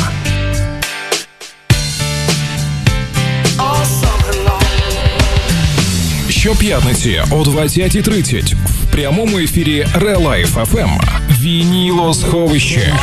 Щоп'ятниці 6.29 7.21
о 7.31 7.35
20.30 7.43 8.53
в 8.55 8.91
прямому 8.91 9.39
ефірі 9.39 9.87
Релайф 9.95 10.57
FM. 10.57 10.99
Вінілосховище. 11.41 12.93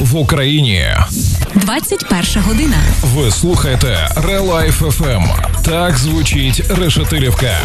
В 0.00 0.16
Україні 0.16 0.86
21 1.54 2.42
година. 2.42 2.76
ви 3.02 3.30
слухаєте 3.30 4.08
Релайф 4.16 4.82
FM. 4.82 5.43
Так 5.64 5.98
звучить 5.98 6.62
Решетилівка. 6.70 7.58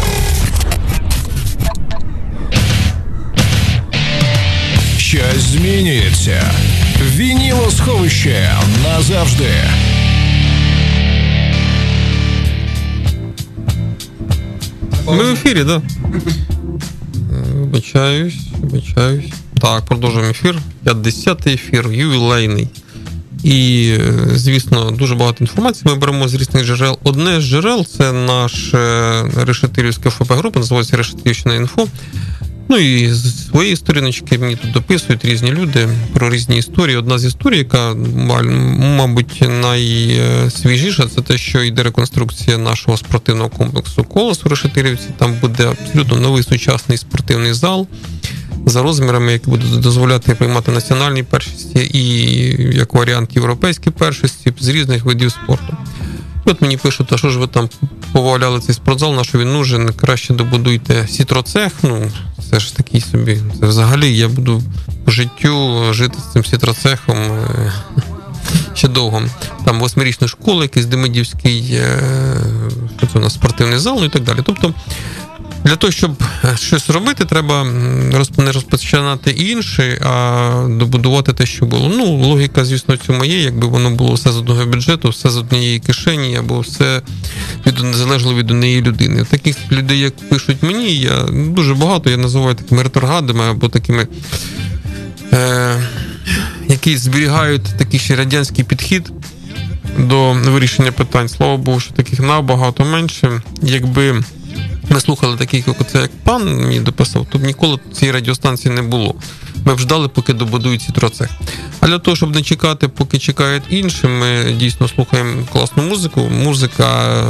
Щось 4.98 5.42
змінюється. 5.42 6.42
Вінілосховище 7.16 8.50
назавжди. 8.84 9.50
Ми 15.06 15.24
в 15.24 15.32
ефірі. 15.32 15.64
Да. 15.64 15.82
Вибачаюсь, 17.54 18.38
вибачаюсь. 18.60 19.32
Так, 19.60 19.84
продовжуємо 19.84 20.30
ефір. 20.30 20.58
50-й 20.84 21.52
ефір, 21.54 21.92
ювілейний. 21.92 22.68
І, 23.44 23.90
е, 24.00 24.12
звісно, 24.34 24.90
дуже 24.90 25.14
багато 25.14 25.36
інформації 25.40 25.82
ми 25.86 25.94
беремо 25.94 26.28
з 26.28 26.34
різних 26.34 26.64
джерел. 26.64 26.98
Одне 27.04 27.40
з 27.40 27.44
джерел 27.44 27.86
це 27.86 28.12
наш 28.12 28.74
е, 28.74 29.22
решетилівська 29.36 30.10
ФП 30.10 30.32
група, 30.32 30.60
називається 30.60 30.96
Решетилівщина 30.96 31.54
інфо. 31.54 31.86
Ну 32.70 32.78
і 32.78 33.12
з 33.12 33.46
своєї 33.46 33.76
сторіночки 33.76 34.38
мені 34.38 34.56
тут 34.56 34.72
дописують 34.72 35.24
різні 35.24 35.50
люди 35.50 35.88
про 36.14 36.30
різні 36.30 36.58
історії. 36.58 36.96
Одна 36.96 37.18
з 37.18 37.24
історій, 37.24 37.58
яка 37.58 37.94
мабуть 38.96 39.42
найсвіжіша, 39.60 41.08
це 41.14 41.22
те, 41.22 41.38
що 41.38 41.62
йде 41.62 41.82
реконструкція 41.82 42.58
нашого 42.58 42.96
спортивного 42.96 43.48
комплексу 43.48 44.04
Колос 44.04 44.46
у 44.46 44.48
Решетилівці. 44.48 45.06
Там 45.18 45.34
буде 45.40 45.66
абсолютно 45.66 46.16
новий 46.16 46.42
сучасний 46.42 46.98
спортивний 46.98 47.52
зал 47.52 47.86
за 48.66 48.82
розмірами, 48.82 49.32
який 49.32 49.50
буде 49.50 49.64
дозволяти 49.76 50.34
приймати 50.34 50.72
національні 50.72 51.22
першості 51.22 51.90
і 51.92 52.02
як 52.76 52.94
варіант 52.94 53.30
європейські 53.36 53.90
першості 53.90 54.52
з 54.60 54.68
різних 54.68 55.04
видів 55.04 55.32
спорту. 55.32 55.76
От 56.44 56.62
мені 56.62 56.76
пишуть, 56.76 57.12
а 57.12 57.18
що 57.18 57.30
ж 57.30 57.38
ви 57.38 57.46
там 57.46 57.68
поваляли 58.12 58.60
цей 58.60 58.74
спортзал, 58.74 59.14
на 59.14 59.24
що 59.24 59.38
він 59.38 59.52
нужен, 59.52 59.92
краще 59.92 60.34
добудуйте 60.34 61.08
сітроцех. 61.08 61.72
Ну, 61.82 62.10
це 62.50 62.60
ж 62.60 62.76
такий 62.76 63.00
собі. 63.00 63.38
Це 63.60 63.66
взагалі 63.66 64.16
я 64.16 64.28
буду 64.28 64.62
по 65.04 65.10
життю 65.10 65.84
жити 65.92 66.18
з 66.28 66.32
цим 66.32 66.44
сітроцехом 66.44 67.16
е, 67.16 67.72
ще 68.74 68.88
довго. 68.88 69.22
Там 69.64 69.80
восьмирічна 69.80 70.28
школа, 70.28 70.62
якийсь 70.62 70.86
Демидівський, 70.86 71.68
е, 71.72 72.00
що 72.98 73.06
це 73.06 73.18
у 73.18 73.22
нас 73.22 73.34
спортивний 73.34 73.78
зал, 73.78 73.96
ну 73.98 74.04
і 74.04 74.08
так 74.08 74.22
далі. 74.22 74.38
Тобто, 74.44 74.74
для 75.64 75.76
того, 75.76 75.90
щоб 75.90 76.22
е, 76.44 76.56
щось 76.56 76.90
робити, 76.90 77.24
треба 77.24 77.64
не 78.38 78.52
розпочинати 78.52 79.30
інше, 79.30 79.98
а 80.04 80.66
добудувати 80.70 81.32
те, 81.32 81.46
що 81.46 81.66
було. 81.66 81.88
Ну, 81.88 82.04
логіка, 82.04 82.64
звісно, 82.64 82.96
цьому 82.96 83.24
є. 83.24 83.40
Якби 83.40 83.66
воно 83.66 83.90
було 83.90 84.14
все 84.14 84.32
з 84.32 84.36
одного 84.36 84.66
бюджету, 84.66 85.08
все 85.08 85.30
з 85.30 85.36
однієї 85.36 85.78
кишені, 85.78 86.36
або 86.36 86.60
все 86.60 87.02
від 87.66 87.94
залежало 87.94 88.34
від 88.34 88.50
однієї 88.50 88.82
людини. 88.82 89.24
Таких 89.24 89.56
людей, 89.72 89.98
як 89.98 90.28
пишуть 90.28 90.62
мені, 90.62 90.96
я 90.96 91.22
дуже 91.32 91.74
багато, 91.74 92.10
я 92.10 92.16
називаю 92.16 92.54
такими 92.54 92.82
реторгадами 92.82 93.44
або 93.44 93.68
такими. 93.68 94.06
Е, 95.32 95.76
які 96.68 96.96
зберігають 96.96 97.64
такий 97.78 98.00
ще 98.00 98.16
радянський 98.16 98.64
підхід 98.64 99.12
до 99.98 100.32
вирішення 100.32 100.92
питань. 100.92 101.28
Слава 101.28 101.56
Богу, 101.56 101.80
що 101.80 101.92
таких 101.94 102.20
набагато 102.20 102.84
менше. 102.84 103.42
Якби 103.62 104.22
ми 104.90 105.00
слухали 105.00 105.36
таких, 105.36 105.68
як 105.68 105.80
оце 105.80 105.98
як 106.00 106.10
пан 106.24 106.60
мені 106.60 106.80
дописав, 106.80 107.26
то 107.30 107.38
б 107.38 107.42
ніколи 107.44 107.78
цієї 107.92 108.12
радіостанції 108.12 108.74
не 108.74 108.82
було. 108.82 109.14
Ми 109.64 109.74
б 109.74 109.78
ждали, 109.78 110.08
поки 110.08 110.32
добудують 110.32 110.82
цітрацех. 110.82 111.30
А 111.80 111.86
для 111.86 111.98
того, 111.98 112.16
щоб 112.16 112.34
не 112.34 112.42
чекати, 112.42 112.88
поки 112.88 113.18
чекають 113.18 113.62
інші, 113.70 114.06
ми 114.06 114.52
дійсно 114.58 114.88
слухаємо 114.88 115.42
класну 115.52 115.82
музику. 115.82 116.20
Музика 116.44 117.22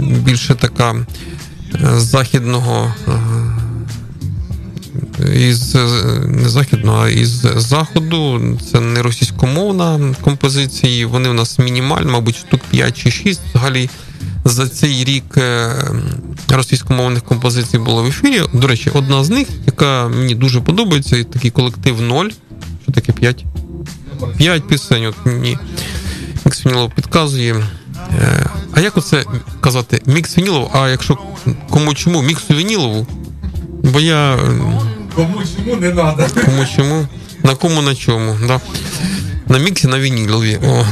більше 0.00 0.54
така 0.54 0.94
е, 0.94 1.04
західного. 1.96 2.94
е, 3.08 3.12
Із 5.48 5.74
е, 5.74 5.78
не 6.26 6.48
західного, 6.48 7.02
а 7.04 7.08
із 7.08 7.28
заходу. 7.56 8.40
Це 8.72 8.80
не 8.80 9.02
російськомовна 9.02 10.14
композиції. 10.20 11.04
Вони 11.04 11.28
у 11.28 11.32
нас 11.32 11.58
мінімальні, 11.58 12.10
мабуть, 12.12 12.36
штук 12.36 12.60
5 12.70 13.02
чи 13.02 13.10
6. 13.10 13.40
Взагалі 13.50 13.90
за 14.48 14.68
цей 14.68 15.04
рік 15.04 15.24
е, 15.36 15.72
російськомовних 16.48 17.22
композицій 17.22 17.78
було 17.78 18.02
в 18.02 18.06
ефірі. 18.06 18.42
До 18.52 18.66
речі, 18.66 18.90
одна 18.94 19.24
з 19.24 19.30
них, 19.30 19.48
яка 19.66 20.08
мені 20.08 20.34
дуже 20.34 20.60
подобається, 20.60 21.16
і 21.16 21.24
такий 21.24 21.50
колектив 21.50 22.00
0. 22.02 22.26
Що 22.82 22.92
таке 22.92 23.12
5? 23.12 23.44
5 24.36 24.68
пісень. 24.68 25.06
От 25.06 25.14
мені 25.24 25.58
Мікс 26.44 26.66
Вінілов 26.66 26.90
підказує. 26.94 27.54
Е, 28.20 28.46
А 28.72 28.80
як 28.80 28.96
оце 28.96 29.24
казати? 29.60 30.02
Мікс 30.06 30.38
Вінілов, 30.38 30.70
а 30.74 30.88
якщо 30.88 31.18
кому 31.70 31.94
чому 31.94 32.22
міксу 32.22 32.54
Вінілову? 32.54 33.06
Бо 33.82 34.00
я 34.00 34.34
е, 34.34 34.38
Кому 35.14 35.34
чому 35.56 35.76
не 35.80 35.90
треба. 35.90 36.28
кому 36.44 36.66
чому, 36.76 37.06
на 37.42 37.54
кому 37.54 37.82
на 37.82 37.94
чому. 37.94 38.36
Да? 38.46 38.60
На 39.48 39.58
міксі 39.58 39.86
на 39.86 39.98
вінілові. 39.98 40.58
О. 40.66 40.84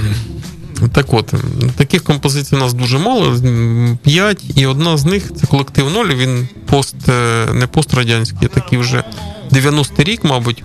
Так 0.93 1.15
от, 1.15 1.35
таких 1.77 2.03
композицій 2.03 2.57
у 2.57 2.59
нас 2.59 2.75
дуже 2.75 2.99
мало, 2.99 3.37
п'ять, 4.03 4.45
і 4.55 4.67
одна 4.67 4.97
з 4.97 5.05
них 5.05 5.33
це 5.41 5.47
колектив 5.47 5.91
Ноль. 5.91 6.15
Він 6.15 6.49
пост, 6.67 7.09
е, 7.09 7.47
не 7.53 7.67
пострадянський, 7.67 8.49
а 8.53 8.61
такий 8.61 8.79
вже 8.79 9.05
90-й 9.53 10.05
рік, 10.05 10.25
мабуть. 10.25 10.62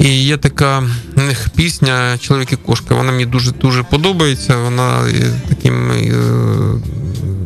І 0.00 0.24
є 0.24 0.36
така 0.36 0.78
в 1.16 1.22
них 1.22 1.48
пісня 1.56 2.18
Чоловік 2.20 2.52
і 2.52 2.56
кошка. 2.56 2.94
Вона 2.94 3.12
мені 3.12 3.26
дуже 3.26 3.52
дуже 3.52 3.82
подобається. 3.82 4.56
Вона 4.56 5.04
таким 5.48 5.90
е, 5.90 6.12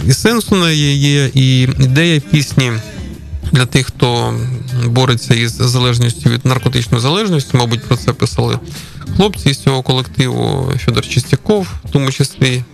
і 0.06 0.12
сенс 0.12 0.52
у 0.52 0.56
неї 0.56 0.96
є, 0.96 1.30
і 1.34 1.62
ідея 1.62 2.20
пісні 2.20 2.72
для 3.52 3.66
тих, 3.66 3.86
хто 3.86 4.34
бореться 4.86 5.34
із 5.34 5.52
залежністю 5.52 6.30
від 6.30 6.46
наркотичної 6.46 7.02
залежності. 7.02 7.56
Мабуть, 7.56 7.84
про 7.84 7.96
це 7.96 8.12
писали 8.12 8.58
хлопці 9.16 9.54
з 9.54 9.58
цього 9.58 9.82
колективу 9.82 10.72
Федор 10.84 11.08
Чистяков, 11.08 11.66
в 11.84 11.90
тому 11.90 12.12
числі, 12.12 12.64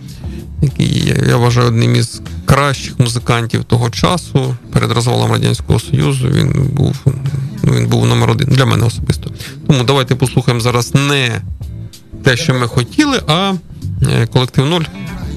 який 0.61 1.13
я- 1.29 1.37
вважаю 1.37 1.67
одним 1.67 1.95
із 1.95 2.21
кращих 2.45 2.99
музикантів 2.99 3.63
того 3.63 3.89
часу 3.89 4.55
перед 4.73 4.91
розвалом 4.91 5.31
Радянського 5.31 5.79
Союзу. 5.79 6.27
Він 6.29 6.69
був, 6.73 6.95
ну, 7.63 7.73
він 7.73 7.87
був 7.87 8.05
номер 8.05 8.29
один 8.29 8.47
для 8.51 8.65
мене 8.65 8.85
особисто. 8.85 9.31
Тому 9.67 9.83
давайте 9.83 10.15
послухаємо 10.15 10.61
зараз 10.61 10.93
не 10.95 11.41
те, 12.23 12.37
що 12.37 12.53
ми 12.53 12.67
хотіли, 12.67 13.21
а 13.27 13.53
е, 14.13 14.27
колектив 14.27 14.65
Ноль, 14.65 14.83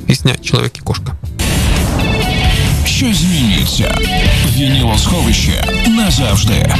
пісня 0.07 0.35
Чоловік 0.43 0.79
і 0.79 0.81
кошка. 0.81 1.13
Що 2.87 3.15
змінюється? 3.15 3.99
Вінілосховище 4.57 5.65
назавжди. 5.89 6.75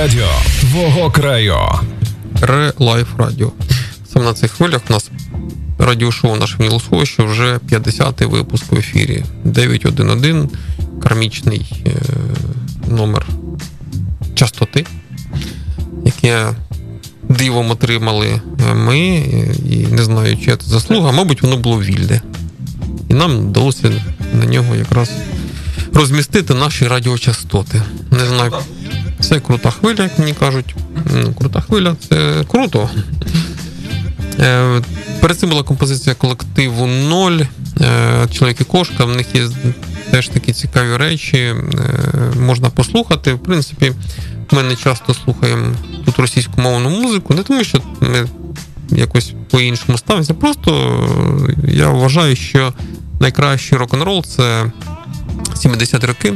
Радіо 0.00 0.28
твого 0.60 1.10
краю. 1.10 1.56
Ре-Лайф 2.40 3.06
Радіо. 3.18 3.52
Саме 4.12 4.24
на 4.24 4.34
цих 4.34 4.50
хвилях 4.50 4.80
у 4.88 4.92
нас 4.92 5.10
радіошоу 5.78 6.36
наше 6.36 6.56
Внілосховище 6.56 7.22
вже 7.22 7.58
50-й 7.68 8.24
випуск 8.24 8.72
в 8.72 8.78
ефірі. 8.78 9.24
911, 9.44 10.50
кармічний 11.02 11.84
е, 11.86 11.90
номер 12.88 13.26
частоти, 14.34 14.86
яке 16.04 16.48
дивом 17.28 17.70
отримали 17.70 18.26
е, 18.70 18.74
ми, 18.74 18.98
і 19.70 19.86
не 19.90 20.02
знаю, 20.02 20.38
чи 20.44 20.56
це 20.56 20.66
заслуга, 20.66 21.12
мабуть, 21.12 21.42
воно 21.42 21.56
було 21.56 21.80
вільне. 21.80 22.20
І 23.08 23.14
нам 23.14 23.38
вдалося 23.38 23.92
на 24.32 24.46
нього 24.46 24.76
якраз 24.76 25.10
розмістити 25.94 26.54
наші 26.54 26.88
радіочастоти. 26.88 27.82
Не 28.10 28.26
знаю, 28.26 28.52
це 29.20 29.40
крута 29.40 29.70
хвиля, 29.70 30.02
як 30.02 30.18
мені 30.18 30.34
кажуть. 30.34 30.74
Крута 31.38 31.60
хвиля, 31.60 31.96
це 32.08 32.44
круто. 32.48 32.90
Е, 34.40 34.82
Перед 35.20 35.38
цим 35.38 35.50
була 35.50 35.62
композиція 35.62 36.14
колективу 36.14 36.86
Ноль, 36.86 37.40
е, 37.80 38.26
Чоловік 38.32 38.60
і 38.60 38.64
кошка. 38.64 39.04
В 39.04 39.16
них 39.16 39.34
є 39.34 39.48
теж 40.10 40.28
такі 40.28 40.52
цікаві 40.52 40.96
речі. 40.96 41.38
Е, 41.38 41.54
Можна 42.40 42.70
послухати. 42.70 43.32
В 43.32 43.38
принципі, 43.38 43.92
ми 44.52 44.62
не 44.62 44.76
часто 44.76 45.14
слухаємо 45.14 45.66
тут 46.04 46.18
російськомовну 46.18 46.90
музику, 46.90 47.34
не 47.34 47.42
тому, 47.42 47.64
що 47.64 47.82
ми 48.00 48.28
якось 48.90 49.32
по-іншому 49.50 49.98
ставимося. 49.98 50.34
Просто 50.34 51.00
я 51.68 51.88
вважаю, 51.88 52.36
що 52.36 52.72
найкращий 53.20 53.78
рок-н-рол 53.78 54.24
це 54.24 54.72
70 55.54 56.04
роки. 56.04 56.34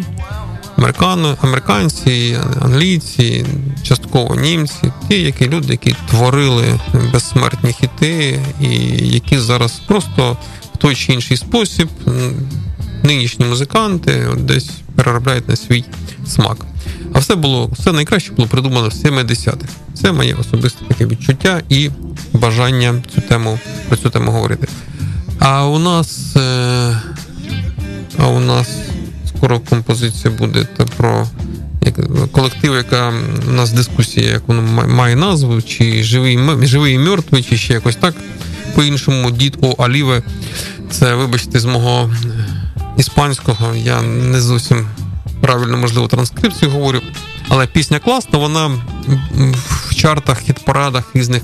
Американо, 0.76 1.36
американці, 1.40 2.38
англійці, 2.60 3.46
частково 3.82 4.36
німці, 4.36 4.92
ті, 5.08 5.22
які 5.22 5.48
люди, 5.48 5.66
які 5.70 5.96
творили 6.10 6.80
безсмертні 7.12 7.72
хіти, 7.72 8.40
і 8.60 8.68
які 9.08 9.38
зараз 9.38 9.80
просто 9.86 10.36
в 10.74 10.76
той 10.78 10.94
чи 10.94 11.12
інший 11.12 11.36
спосіб 11.36 11.88
нинішні 13.02 13.46
музиканти 13.46 14.26
десь 14.38 14.70
переробляють 14.96 15.48
на 15.48 15.56
свій 15.56 15.84
смак. 16.26 16.56
А 17.12 17.18
все 17.18 17.34
було 17.34 17.70
все 17.78 17.92
найкраще 17.92 18.32
було 18.32 18.48
придумано 18.48 18.88
в 18.88 18.92
70-х. 18.92 19.72
Це 19.94 20.12
моє 20.12 20.34
особисте 20.34 20.84
таке 20.84 21.06
відчуття 21.06 21.62
і 21.68 21.90
бажання 22.32 23.02
цю 23.14 23.20
тему 23.20 23.58
про 23.88 23.96
цю 23.96 24.10
тему 24.10 24.30
говорити. 24.30 24.68
А 25.38 25.66
у 25.66 25.78
нас. 25.78 26.36
Е, 26.36 27.00
а 28.18 28.26
у 28.28 28.40
нас 28.40 28.68
скоро 29.44 29.60
композиція 29.60 30.34
буде 30.34 30.66
про 30.96 31.26
як, 31.80 31.94
колектив, 32.32 32.74
яка 32.74 33.12
у 33.48 33.52
нас 33.52 33.72
дискусія, 33.72 34.30
як 34.30 34.42
воно 34.48 34.62
має 34.86 35.16
назву, 35.16 35.62
чи 35.62 36.02
живий 36.02 36.38
живий 36.62 36.94
і 36.94 36.98
мертвий, 36.98 37.42
чи 37.42 37.56
ще 37.56 37.72
якось 37.74 37.96
так. 37.96 38.14
По-іншому, 38.74 39.30
дід 39.30 39.56
О 39.60 39.82
Аліве. 39.82 40.22
Це, 40.90 41.14
вибачте, 41.14 41.60
з 41.60 41.64
мого 41.64 42.10
іспанського. 42.98 43.74
Я 43.74 44.02
не 44.02 44.40
зовсім 44.40 44.86
правильно, 45.40 45.76
можливо, 45.76 46.08
транскрипцію 46.08 46.70
говорю. 46.70 47.00
Але 47.48 47.66
пісня 47.66 47.98
класна, 47.98 48.38
вона 48.38 48.66
в 49.88 49.94
чартах, 49.94 50.42
хіт-парадах 50.42 51.04
різних 51.14 51.42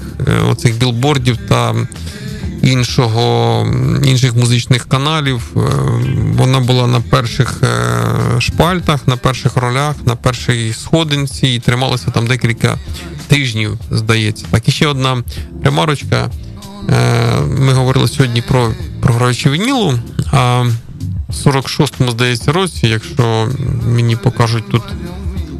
оцих 0.50 0.78
білбордів 0.78 1.36
та 1.48 1.74
іншого, 2.62 3.66
інших 4.04 4.36
музичних 4.36 4.88
каналів. 4.88 5.42
Вона 6.32 6.60
була 6.60 6.86
на 6.86 7.00
перших 7.00 7.62
шпальтах, 8.38 9.08
на 9.08 9.16
перших 9.16 9.56
ролях, 9.56 9.94
на 10.06 10.16
першій 10.16 10.72
сходинці 10.72 11.46
і 11.46 11.58
трималася 11.58 12.10
там 12.10 12.26
декілька 12.26 12.78
тижнів, 13.28 13.78
здається. 13.90 14.46
Так, 14.50 14.68
і 14.68 14.72
ще 14.72 14.86
одна 14.86 15.22
ремарочка. 15.64 16.30
Ми 17.58 17.72
говорили 17.72 18.08
сьогодні 18.08 18.42
про 18.42 18.72
програвачі 19.00 19.50
вінілу. 19.50 19.94
А 20.32 20.62
в 21.28 21.32
46-му, 21.32 22.10
здається, 22.10 22.52
році, 22.52 22.86
якщо 22.86 23.48
мені 23.86 24.16
покажуть 24.16 24.70
тут 24.70 24.82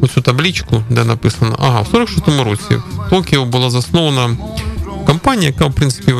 оцю 0.01 0.21
таблічку, 0.21 0.83
де 0.89 1.03
написано, 1.03 1.55
ага, 1.59 1.81
в 1.81 1.95
46-му 1.95 2.43
році 2.43 2.75
в 3.07 3.09
Токіо 3.09 3.45
була 3.45 3.69
заснована 3.69 4.37
компанія, 5.05 5.47
яка, 5.47 5.65
в 5.65 5.73
принципі, 5.73 6.13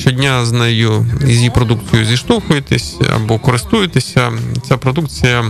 щодня 0.00 0.46
з 0.46 0.52
нею 0.52 1.06
з 1.24 1.30
її 1.30 1.50
продукцією 1.50 2.08
зіштовхуєтесь 2.08 2.96
або 3.14 3.38
користуєтеся. 3.38 4.32
Ця 4.68 4.76
продукція 4.76 5.44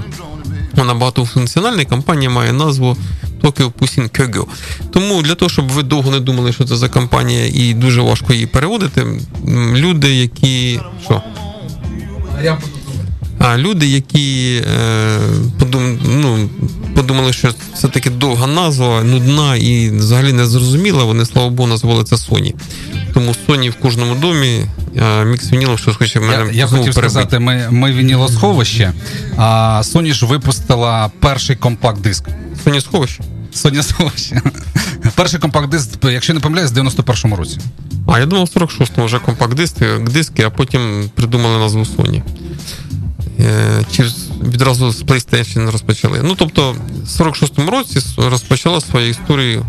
вона 0.76 0.94
багатофункціональна, 0.94 1.82
і 1.82 1.84
компанія 1.84 2.30
має 2.30 2.52
назву 2.52 2.96
Tokyo 3.42 3.72
Pusin 3.72 4.10
Kyogo. 4.20 4.44
Тому 4.90 5.22
для 5.22 5.34
того, 5.34 5.48
щоб 5.48 5.68
ви 5.68 5.82
довго 5.82 6.10
не 6.10 6.20
думали, 6.20 6.52
що 6.52 6.64
це 6.64 6.76
за 6.76 6.88
компанія, 6.88 7.46
і 7.54 7.74
дуже 7.74 8.00
важко 8.00 8.32
її 8.32 8.46
переводити, 8.46 9.06
люди, 9.74 10.14
які. 10.14 10.80
Що? 11.04 11.22
А 13.38 13.58
люди, 13.58 13.86
які 13.86 14.62
е, 14.76 15.18
подум, 15.58 15.98
ну, 16.06 16.48
подумали, 16.94 17.32
що 17.32 17.54
це 17.80 17.88
таки 17.88 18.10
довга 18.10 18.46
назва, 18.46 19.02
нудна 19.02 19.56
і 19.56 19.90
взагалі 19.90 20.32
не 20.32 20.46
зрозуміла, 20.46 21.04
вони, 21.04 21.26
слава 21.26 21.50
Богу, 21.50 21.68
назвали 21.68 22.04
це 22.04 22.16
Sony. 22.16 22.54
Тому 23.16 23.34
Sony 23.48 23.70
в 23.70 23.74
кожному 23.74 24.14
домі, 24.14 24.66
а 25.00 25.24
мікс 25.24 25.52
вінілов, 25.52 25.78
що 25.78 25.94
хоче 25.94 26.20
мене. 26.20 26.32
Я, 26.32 26.52
я 26.52 26.66
хотів 26.66 26.94
перебити. 26.94 27.10
сказати, 27.10 27.38
ми 27.38 27.68
ми 27.70 27.92
вінілосховище, 27.92 28.92
а 29.36 29.82
Sony 29.84 30.12
ж 30.12 30.26
випустила 30.26 31.10
перший 31.20 31.56
компакт-диск. 31.56 32.24
Sony 32.64 32.80
сховище? 32.80 33.24
Sony 33.54 33.82
сховище. 33.82 34.42
Перший 35.14 35.40
компакт-диск, 35.40 35.88
якщо 36.10 36.34
не 36.34 36.40
помиляюсь, 36.40 36.72
в 36.72 36.78
91-му 36.78 37.36
році. 37.36 37.58
А, 38.08 38.18
я 38.18 38.26
думав, 38.26 38.48
в 38.54 38.58
46-му 38.58 39.04
вже 39.04 39.18
компакт-диски, 39.18 40.42
а 40.46 40.50
потім 40.50 41.10
придумали 41.14 41.58
назву 41.58 41.86
Sony. 41.96 42.22
Чи 43.92 44.04
відразу 44.42 44.90
з 44.90 45.02
PlayStation 45.02 45.70
розпочали. 45.70 46.20
Ну, 46.22 46.34
тобто, 46.38 46.72
в 47.04 47.20
46-му 47.20 47.70
році 47.70 48.00
розпочала 48.16 48.80
свою 48.80 49.08
історію 49.08 49.66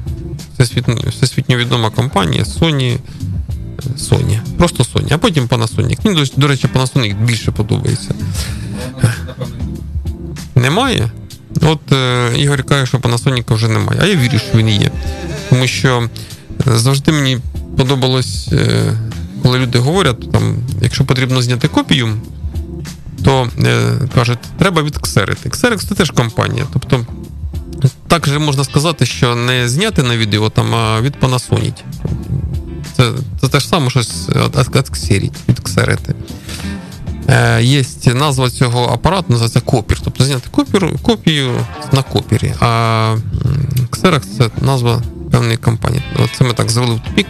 всесвітньо 1.10 1.58
відома 1.58 1.89
компанія 1.89 2.43
Sony. 2.43 2.98
Sony. 3.98 4.40
Просто 4.58 4.84
Sony, 4.84 5.14
а 5.14 5.18
потім 5.18 5.48
Panasonic. 5.48 5.98
Мені, 6.04 6.32
до 6.38 6.48
речі, 6.48 6.70
Panasonic 6.76 7.26
більше 7.26 7.52
подобається. 7.52 8.16
Немає? 10.56 11.12
От 11.62 11.92
е, 11.92 12.32
Ігор 12.38 12.64
каже, 12.64 12.86
що 12.86 12.98
Panasonic 12.98 13.54
вже 13.54 13.68
немає. 13.68 14.00
А 14.04 14.06
я 14.06 14.16
вірю, 14.16 14.40
що 14.40 14.58
він 14.58 14.70
є. 14.70 14.92
Тому 15.50 15.68
що 15.68 16.10
завжди 16.66 17.12
мені 17.12 17.38
подобалось, 17.78 18.50
е, 18.52 18.94
коли 19.44 19.60
люди 19.60 19.80
говорять, 19.80 20.32
там, 20.32 20.56
якщо 20.82 21.06
потрібно 21.06 21.42
зняти 21.42 21.68
копію 21.68 22.18
то 23.28 23.48
е, 23.66 23.94
кажуть, 24.16 24.40
треба 24.58 24.84
відксерити. 24.84 25.50
Ксерекс 25.50 25.86
це 25.86 25.96
теж 25.96 26.12
компанія. 26.12 26.66
Тобто, 26.74 27.06
так 28.08 28.28
же 28.28 28.40
можна 28.40 28.64
сказати, 28.64 29.06
що 29.06 29.36
не 29.36 29.70
зняти 29.70 30.04
на 30.04 30.18
відео, 30.18 30.50
там, 30.50 30.76
а 30.76 31.02
відпанасоніть. 31.02 31.84
Це 32.98 33.12
це 33.41 33.48
те 33.48 33.60
ж 33.60 33.68
саме 33.68 33.89
щось 33.89 34.30
відксеріть, 34.76 35.39
відксерити. 35.50 36.16
Е, 37.30 37.64
Є 37.64 37.84
назва 38.14 38.50
цього 38.50 38.86
апарату, 38.93 39.26
називається 39.30 39.60
копір. 39.60 40.00
Тобто 40.04 40.24
зняти 40.24 40.48
копір, 40.52 40.91
копію 41.02 41.52
на 41.91 42.04
копірі. 42.04 42.54
А 42.60 43.16
Xerox 43.91 44.22
це 44.38 44.50
назва 44.62 45.02
певної 45.32 45.58
компанії. 45.58 46.04
Це 46.38 46.43
ми 46.43 46.54
так 46.54 46.72
завели 46.72 46.95
в 46.95 47.00
тупік. 47.00 47.28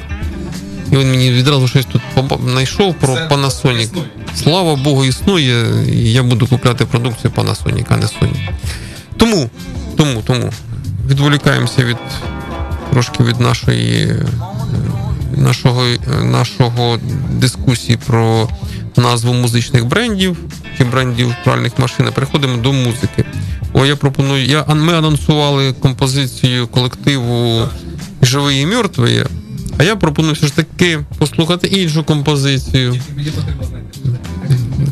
І 0.92 0.98
він 0.98 1.10
мені 1.10 1.32
відразу 1.32 1.68
щось 1.68 1.86
тут 1.86 2.02
знайшов 2.46 2.96
про 2.96 3.14
Panasonic. 3.14 3.90
Слава 4.36 4.76
Богу, 4.76 5.06
існує. 5.06 5.66
і 5.92 6.14
Я 6.14 6.24
буду 6.24 6.48
купляти 6.48 6.86
продукцію 6.86 7.32
Panasonic, 7.36 7.86
а 7.90 7.98
не 7.98 8.06
Sony. 8.06 8.50
Тому, 9.18 9.50
тому, 9.98 10.22
тому 10.22 10.52
відволікаємося 11.08 11.84
від 11.84 11.98
трошки 12.92 13.24
від 13.24 13.40
нашої 13.40 14.16
нашого 15.38 15.84
нашого 16.24 17.00
дискусії 17.32 18.00
про 18.06 18.50
назву 18.98 19.34
музичних 19.34 19.86
брендів 19.86 20.38
чи 20.78 20.84
брендів 20.84 21.36
пральних 21.44 21.80
машин. 21.80 22.10
Переходимо 22.14 22.58
до 22.58 22.74
музики. 22.74 23.26
О, 23.74 23.86
я 23.86 23.96
пропоную. 23.96 24.46
Я, 24.46 24.66
Ми 24.66 24.94
анонсували 24.94 25.74
композицію 25.74 26.68
колективу 26.68 27.62
Живий 28.22 28.62
і 28.62 28.66
мертвий. 28.66 29.24
А 29.78 29.84
я 29.84 29.96
пропоную 29.96 30.34
все 30.34 30.48
ж 30.48 30.56
таки 30.56 31.00
послухати 31.18 31.68
іншу 31.68 32.04
композицію. 32.04 33.02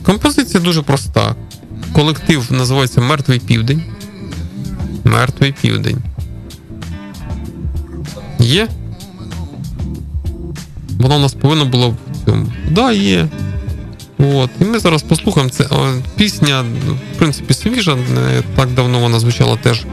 Композиція 0.03 0.59
дуже 0.63 0.81
проста. 0.81 1.35
Колектив 1.93 2.47
називається 2.51 3.01
Мертвий 3.01 3.39
Південь. 3.39 3.83
Мертвий 5.03 5.55
Південь. 5.61 5.97
Є? 8.39 8.67
Воно 10.99 11.15
у 11.15 11.19
нас 11.19 11.33
повинно 11.33 11.65
було 11.65 11.89
в 11.89 12.25
цьому. 12.25 12.47
Да, 12.69 12.91
є. 12.91 13.27
От. 14.19 14.49
І 14.61 14.63
ми 14.63 14.79
зараз 14.79 15.03
послухаємо 15.03 15.49
це 15.49 15.65
пісня, 16.15 16.65
в 17.13 17.17
принципі, 17.17 17.53
свіжа, 17.53 17.95
не 17.95 18.41
так 18.55 18.69
давно 18.69 18.99
вона 18.99 19.19
звучала 19.19 19.55
теж 19.55 19.83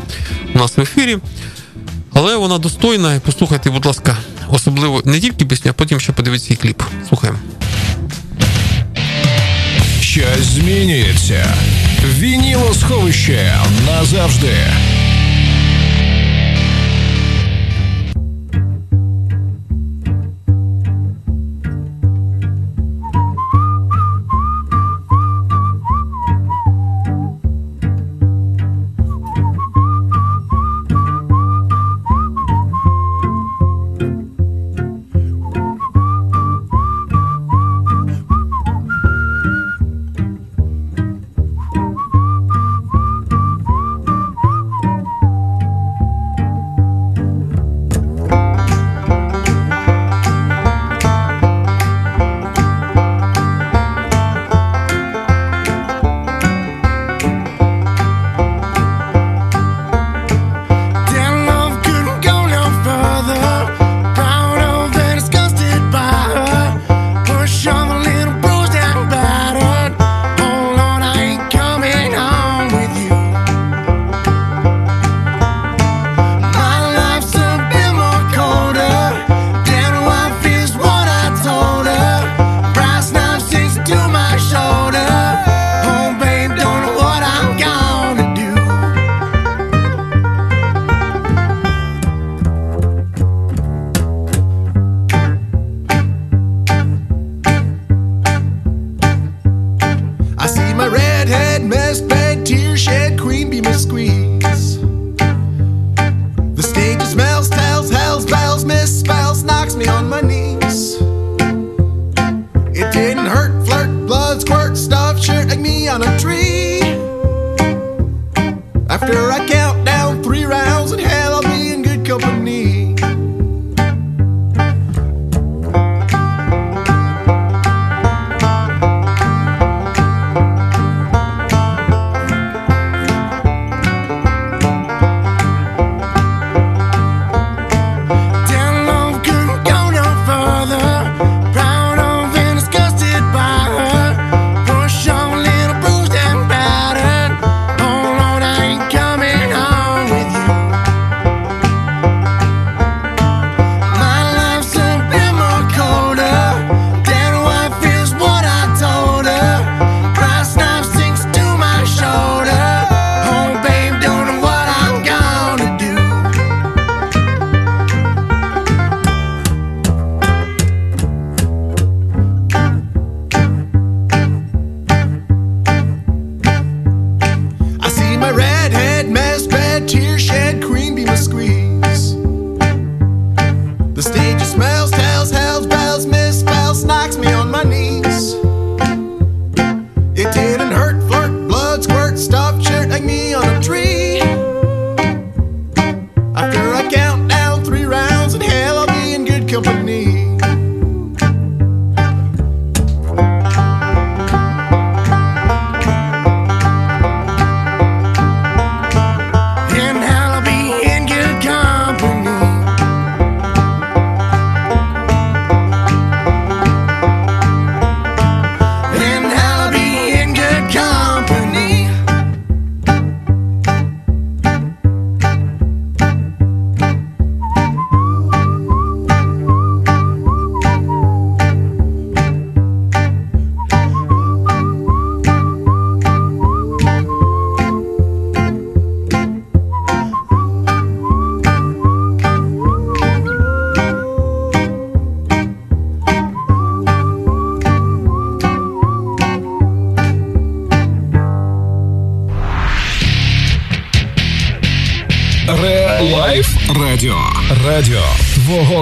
у 0.55 0.59
нас 0.59 0.77
в 0.77 0.81
ефірі. 0.81 1.19
Але 2.15 2.37
вона 2.37 2.59
достойна. 2.59 3.21
Послухайте, 3.25 3.71
будь 3.71 3.87
ласка, 3.87 4.17
особливо 4.49 5.03
не 5.05 5.21
тільки 5.21 5.45
пісню, 5.45 5.71
а 5.71 5.75
потім 5.75 6.01
ще 6.01 6.13
подивіться 6.13 6.55
і 6.55 6.57
кліп. 6.57 6.83
Слухаємо. 7.09 7.39
Щось 10.01 10.45
змінюється. 10.45 11.55
Вінілосховище 12.19 13.55
назавжди. 13.87 14.57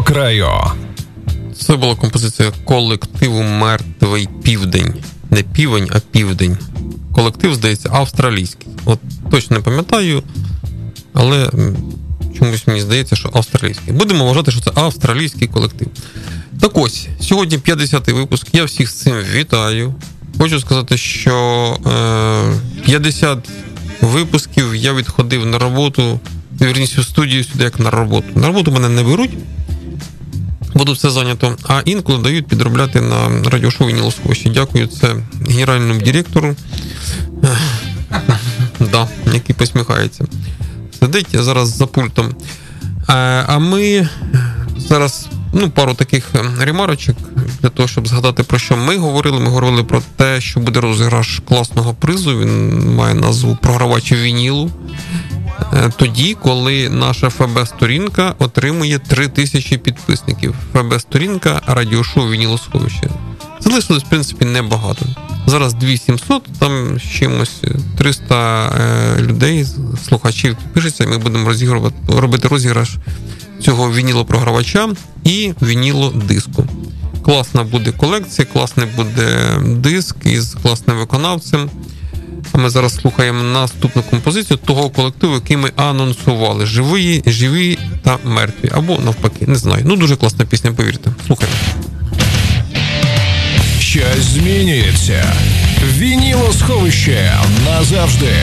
Краю. 0.03 0.49
Це 1.61 1.77
була 1.77 1.95
композиція 1.95 2.53
колективу 2.65 3.43
Мертвий 3.43 4.29
Південь. 4.43 4.95
Не 5.31 5.43
півень, 5.43 5.89
а 5.93 6.01
південь. 6.01 6.59
Колектив, 7.15 7.55
здається, 7.55 7.91
австралійський. 7.93 8.69
От 8.85 8.99
точно 9.31 9.57
не 9.57 9.63
пам'ятаю, 9.63 10.23
але 11.13 11.51
чомусь 12.39 12.67
мені 12.67 12.81
здається, 12.81 13.17
що 13.17 13.31
австралійський. 13.33 13.93
Будемо 13.93 14.25
вважати, 14.25 14.51
що 14.51 14.61
це 14.61 14.71
австралійський 14.75 15.49
колектив. 15.49 15.89
Так 16.61 16.71
ось, 16.75 17.09
сьогодні 17.21 17.59
50-й 17.59 18.13
випуск. 18.13 18.47
Я 18.53 18.65
всіх 18.65 18.91
з 18.91 18.95
цим 18.95 19.15
вітаю. 19.35 19.95
Хочу 20.39 20.61
сказати, 20.61 20.97
що 20.97 21.77
е, 21.87 22.85
50 22.85 23.49
випусків 24.01 24.75
я 24.75 24.93
відходив 24.93 25.47
на 25.47 25.59
роботу, 25.59 26.21
вірніше 26.61 27.01
в 27.01 27.05
студію 27.05 27.45
сюди 27.45 27.65
як 27.65 27.81
на 27.81 27.91
роботу. 27.91 28.27
На 28.35 28.47
роботу 28.47 28.73
мене 28.73 28.89
не 28.89 29.03
беруть. 29.03 29.31
Буду 30.75 30.93
все 30.93 31.11
зайнято. 31.11 31.57
А 31.69 31.83
інколи 31.85 32.19
дають 32.19 32.47
підробляти 32.47 33.01
на 33.01 33.51
радіошоу 33.51 33.89
Вінілосховищі. 33.89 34.51
Дякую, 34.51 34.87
це 34.87 35.17
генеральному 35.49 36.01
директору, 36.01 36.57
да, 38.81 39.09
який 39.33 39.57
посміхається. 39.57 40.25
Сидить 40.99 41.27
зараз 41.33 41.77
за 41.77 41.87
пультом. 41.87 42.35
А 43.07 43.59
ми 43.59 44.09
зараз 44.77 45.29
ну, 45.53 45.71
пару 45.71 45.95
таких 45.95 46.31
ремарочок 46.61 47.17
для 47.63 47.69
того, 47.69 47.89
щоб 47.89 48.09
згадати 48.09 48.43
про 48.43 48.59
що 48.59 48.77
ми 48.77 48.97
говорили. 48.97 49.41
Ми 49.41 49.47
говорили 49.47 49.85
про 49.85 50.03
те, 50.17 50.41
що 50.41 50.61
буде 50.61 50.81
розіграш 50.81 51.43
класного 51.49 51.95
призу. 51.95 52.39
Він 52.39 52.95
має 52.95 53.15
назву 53.15 53.59
програвачів 53.63 54.19
вінілу. 54.19 54.71
Е, 55.73 55.91
тоді, 55.97 56.37
коли 56.43 56.89
наша 56.89 57.29
ФБ-сторінка 57.29 58.35
отримує 58.39 58.99
3 58.99 59.29
тисячі 59.29 59.79
підписників. 59.79 60.55
ФБ-сторінка 60.75 61.61
радіошоу 61.67 62.31
Вінілосховище. 62.31 63.11
Залишилось, 63.61 64.03
в 64.03 64.09
принципі, 64.09 64.45
небагато. 64.45 65.07
Зараз 65.47 65.75
2700, 65.75 66.43
там 66.59 67.01
чимось 67.13 67.63
300 67.99 68.67
е, 68.69 69.23
людей, 69.23 69.67
слухачів 70.09 70.57
пишеться, 70.73 71.05
і 71.05 71.07
ми 71.07 71.19
будемо 71.19 71.49
розігрувати, 71.49 71.97
робити 72.09 72.49
розіграш 72.49 72.91
цього 73.63 73.93
вінілопрогравача 73.93 74.89
і 75.25 75.53
вінілодиску. 75.63 76.65
Класна 77.25 77.65
буде 77.65 77.93
колекція, 77.93 78.49
класний 78.53 78.87
буде 78.97 79.59
диск 79.67 80.17
із 80.25 80.57
класним 80.63 80.99
виконавцем. 80.99 81.71
А 82.53 82.59
ми 82.59 82.71
зараз 82.71 82.95
слухаємо 82.95 83.43
наступну 83.43 84.03
композицію 84.03 84.59
того 84.67 84.91
колективу, 84.91 85.35
який 85.35 85.57
ми 85.57 85.71
анонсували: 85.77 86.67
живі, 86.67 87.23
живі 87.27 87.79
та 88.03 88.19
мертві. 88.25 88.71
Або 88.75 88.99
навпаки, 88.99 89.47
не 89.47 89.55
знаю. 89.55 89.83
Ну 89.87 89.97
дуже 89.97 90.17
класна 90.17 90.45
пісня, 90.45 90.73
повірте. 90.73 91.11
Слухаємо. 91.27 91.57
Щось 93.81 94.25
змінюється. 94.25 95.25
Вінілосховище 95.99 97.33
назавжди. 97.65 98.35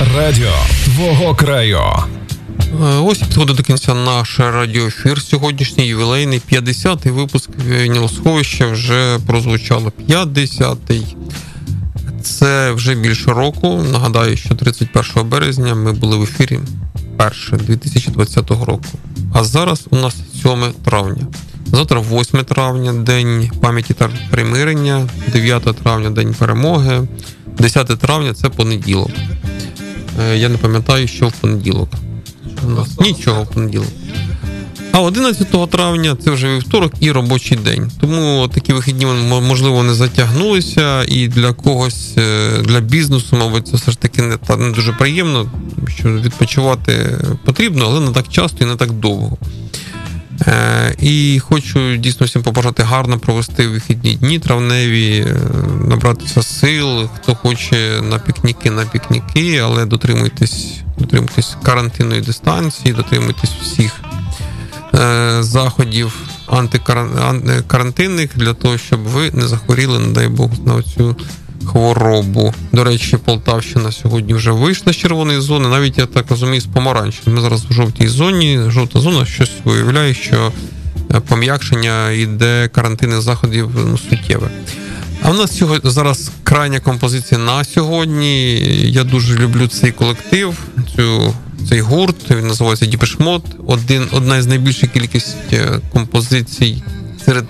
Радіо. 0.00 0.52
Твого 0.84 1.34
краю. 1.34 1.78
Е, 2.58 2.84
ось 2.84 3.18
підходить 3.18 3.56
до 3.56 3.62
кінця 3.62 3.94
наш 3.94 4.40
радіоефір. 4.40 5.22
Сьогоднішній 5.22 5.86
ювілейний 5.86 6.42
50-й 6.52 7.10
випуск 7.10 7.50
Нілосховища 7.88 8.66
вже 8.66 9.18
прозвучало 9.26 9.92
50-й. 10.08 11.16
Це 12.22 12.72
вже 12.72 12.94
більше 12.94 13.30
року. 13.30 13.84
Нагадаю, 13.92 14.36
що 14.36 14.54
31 14.54 15.28
березня 15.28 15.74
ми 15.74 15.92
були 15.92 16.16
в 16.16 16.22
ефірі 16.22 16.60
перше 17.16 17.56
2020 17.56 18.50
року. 18.50 18.84
А 19.32 19.44
зараз 19.44 19.86
у 19.90 19.96
нас 19.96 20.16
7 20.42 20.72
травня. 20.84 21.26
Завтра 21.66 22.00
8 22.00 22.44
травня, 22.44 22.92
День 22.92 23.50
пам'яті 23.60 23.94
та 23.94 24.10
примирення, 24.30 25.08
9 25.32 25.62
травня 25.62 26.10
День 26.10 26.34
перемоги, 26.34 27.08
10 27.58 27.86
травня 27.86 28.34
це 28.34 28.48
понеділок. 28.48 29.10
Е, 30.20 30.38
я 30.38 30.48
не 30.48 30.58
пам'ятаю, 30.58 31.08
що 31.08 31.28
в 31.28 31.32
понеділок. 31.32 31.88
У 32.66 32.70
нас 32.70 33.00
нічого 33.00 33.42
в 33.42 33.50
понеділок. 33.50 33.88
А 34.92 35.00
11 35.00 35.70
травня 35.70 36.16
це 36.24 36.30
вже 36.30 36.56
вівторок 36.56 36.92
і 37.00 37.10
робочий 37.10 37.58
день. 37.58 37.90
Тому 38.00 38.48
такі 38.54 38.72
вихідні 38.72 39.06
можливо 39.06 39.82
не 39.82 39.94
затягнулися, 39.94 41.04
і 41.08 41.28
для 41.28 41.52
когось, 41.52 42.12
е, 42.18 42.50
для 42.62 42.80
бізнесу, 42.80 43.36
мабуть, 43.36 43.68
це 43.68 43.76
все 43.76 43.90
ж 43.90 43.98
таки 43.98 44.22
не 44.22 44.38
не 44.58 44.70
дуже 44.70 44.92
приємно, 44.92 45.50
що 45.88 46.12
відпочивати 46.12 47.18
потрібно, 47.44 47.84
але 47.88 48.00
не 48.00 48.10
так 48.10 48.28
часто 48.28 48.64
і 48.64 48.66
не 48.66 48.76
так 48.76 48.92
довго. 48.92 49.38
Е, 50.40 50.94
і 50.98 51.38
хочу 51.38 51.96
дійсно 51.96 52.26
всім 52.26 52.42
побажати 52.42 52.82
гарно 52.82 53.18
провести 53.18 53.68
вихідні 53.68 54.14
дні 54.14 54.38
травневі, 54.38 55.18
е, 55.18 55.36
набратися 55.88 56.42
сил. 56.42 57.08
Хто 57.16 57.34
хоче 57.34 58.00
на 58.02 58.18
пікніки, 58.18 58.70
на 58.70 58.84
пікніки, 58.84 59.58
але 59.58 59.86
дотримуйтесь, 59.86 60.72
дотримуйтесь 60.98 61.56
карантинної 61.62 62.20
дистанції, 62.20 62.94
дотримуйтесь 62.94 63.50
всіх 63.62 64.00
е, 64.94 65.42
заходів 65.42 66.12
антикарантинних 66.46 68.30
для 68.36 68.54
того, 68.54 68.78
щоб 68.78 69.00
ви 69.00 69.30
не 69.30 69.46
захворіли, 69.46 69.98
не 69.98 70.12
дай 70.12 70.28
Бог, 70.28 70.50
на 70.64 70.82
цю 70.82 71.16
хворобу. 71.64 72.54
До 72.72 72.84
речі, 72.84 73.16
Полтавщина 73.16 73.92
сьогодні 73.92 74.34
вже 74.34 74.50
вийшла 74.50 74.92
з 74.92 74.96
червоної 74.96 75.40
зони, 75.40 75.68
навіть 75.68 75.98
я 75.98 76.06
так 76.06 76.30
розумію, 76.30 76.60
з 76.60 76.66
помаранчевої. 76.66 77.36
Ми 77.36 77.42
зараз 77.42 77.64
в 77.64 77.72
жовтій 77.72 78.08
зоні, 78.08 78.60
жовта 78.68 79.00
зона 79.00 79.24
щось 79.24 79.52
виявляє, 79.64 80.14
що 80.14 80.52
е, 81.14 81.20
пом'якшення 81.20 82.10
йде 82.10 82.68
карантинних 82.72 83.20
заходів 83.20 83.70
ну, 83.90 83.98
суттєве. 83.98 84.50
А 85.22 85.30
в 85.30 85.36
нас 85.36 85.58
сьогодні 85.58 85.90
зараз 85.90 86.30
крайня 86.42 86.80
композиція 86.80 87.40
на 87.40 87.64
сьогодні. 87.64 88.54
Я 88.90 89.04
дуже 89.04 89.38
люблю 89.38 89.68
цей 89.68 89.92
колектив, 89.92 90.58
цю, 90.96 91.34
цей 91.68 91.80
гурт. 91.80 92.30
Він 92.30 92.46
називається 92.46 92.86
Діпешмот. 92.86 93.44
Один, 93.66 94.08
одна 94.12 94.36
із 94.36 94.46
найбільших 94.46 94.92
кількість 94.92 95.36
е, 95.52 95.80
композицій 95.92 96.82
серед 97.24 97.44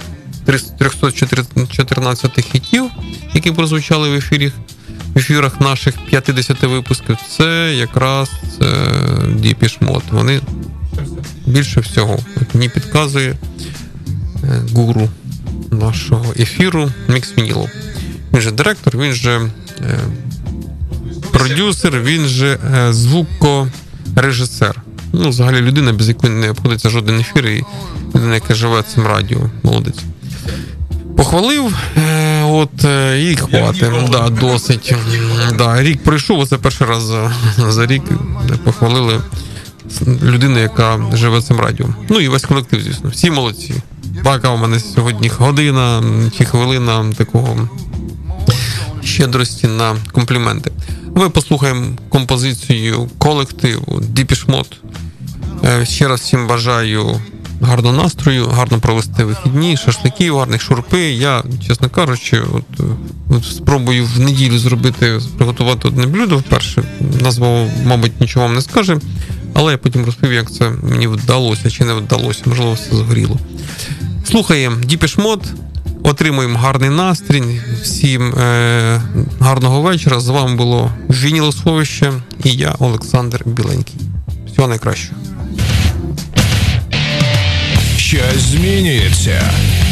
314 0.47 2.45
хітів, 2.53 2.91
які 3.35 3.53
прозвучали 3.53 4.11
в 4.11 4.15
ефірі, 4.15 4.53
в 5.15 5.19
ефірах 5.19 5.61
наших 5.61 5.95
50 6.11 6.63
випусків. 6.63 7.17
Це 7.37 7.75
якраз 7.75 8.31
Діпішмот. 9.35 10.03
Вони 10.11 10.41
більше 11.47 11.81
всього 11.81 12.19
От 12.37 12.55
мені 12.55 12.69
підказує 12.69 13.37
е, 14.45 14.63
гуру 14.75 15.09
нашого 15.71 16.35
ефіру 16.39 16.91
Мікс 17.09 17.39
Вінілов. 17.39 17.71
Він 18.33 18.41
же 18.41 18.51
директор, 18.51 18.99
він 18.99 19.13
же 19.13 19.51
е, 19.81 19.99
продюсер, 21.31 22.01
він 22.01 22.27
же 22.27 22.59
е, 22.75 22.93
звукорежисер. 22.93 24.83
Ну, 25.13 25.29
взагалі 25.29 25.61
людина, 25.61 25.93
без 25.93 26.09
якої 26.09 26.33
не 26.33 26.51
обходиться 26.51 26.91
жоден 26.91 27.21
ефір, 27.21 27.47
і 27.47 27.65
людина, 28.15 28.35
яка 28.35 28.55
живе 28.55 28.83
цим 28.95 29.07
радіо, 29.07 29.51
молодець. 29.63 29.99
Похвалив, 31.17 31.77
е, 31.97 32.43
от 32.43 32.85
е, 32.85 33.23
і 33.23 33.37
хватить. 33.37 34.11
Да, 34.11 34.29
досить. 34.29 34.95
Да, 35.59 35.83
Рік 35.83 36.03
пройшов, 36.03 36.49
це 36.49 36.59
перший 36.59 36.87
раз 36.87 37.03
за, 37.03 37.33
за 37.69 37.87
рік 37.87 38.03
похвалили 38.65 39.21
людину, 40.23 40.59
яка 40.59 41.01
живе 41.13 41.43
цим 41.43 41.61
радіо. 41.61 41.87
Ну 42.09 42.21
і 42.21 42.29
весь 42.29 42.45
колектив, 42.45 42.83
звісно. 42.83 43.11
Всі 43.11 43.31
молодці. 43.31 43.75
Така 44.25 44.49
у 44.49 44.57
мене 44.57 44.81
сьогодні 44.81 45.29
година 45.29 46.03
чи 46.39 46.45
хвилина 46.45 47.13
такого 47.17 47.69
щедрості 49.05 49.67
на 49.67 49.97
компліменти. 50.13 50.73
Ми 51.15 51.31
послухаємо 51.31 51.87
композицію 52.09 53.09
колективу 53.19 54.01
Діпішмот. 54.09 54.77
Ще 55.83 56.09
раз 56.09 56.21
всім 56.21 56.47
бажаю 56.47 57.21
гарного 57.61 58.03
настрою, 58.03 58.47
гарно 58.47 58.79
провести 58.79 59.25
вихідні, 59.25 59.77
шашликів, 59.77 60.39
гарних 60.39 60.63
шурпи. 60.63 61.01
Я, 61.01 61.45
чесно 61.67 61.89
кажучи, 61.89 62.41
от, 62.41 62.81
от 63.29 63.45
спробую 63.45 64.05
в 64.05 64.21
неділю 64.21 64.59
зробити, 64.59 65.21
приготувати 65.37 65.89
одне 65.89 66.07
блюдо 66.07 66.39
вперше. 66.39 66.83
Назва, 67.21 67.67
мабуть, 67.85 68.21
нічого 68.21 68.47
вам 68.47 68.55
не 68.55 68.63
скаже, 68.63 68.99
але 69.55 69.73
я 69.73 69.79
потім 69.79 70.05
розповів, 70.05 70.35
як 70.35 70.53
це 70.53 70.71
мені 70.83 71.07
вдалося 71.07 71.71
чи 71.71 71.85
не 71.85 71.95
вдалося, 71.95 72.43
можливо, 72.47 72.73
все 72.73 72.97
згоріло. 72.97 73.39
Слухаємо 74.25 74.77
Діпішмот, 74.85 75.45
отримуємо 76.03 76.59
гарний 76.59 76.91
настрій. 76.91 77.61
Всім 77.83 78.35
е- 78.35 79.03
гарного 79.41 79.83
вечора. 79.83 80.21
З 80.21 80.29
вами 80.29 80.57
було 80.57 80.91
Вінілосховище 81.11 82.13
і 82.45 82.51
я, 82.53 82.75
Олександр 82.79 83.43
Біленький. 83.47 83.95
Всього 84.53 84.69
найкращого. 84.69 85.21
Щось 88.17 88.43
змінюється. 88.43 89.51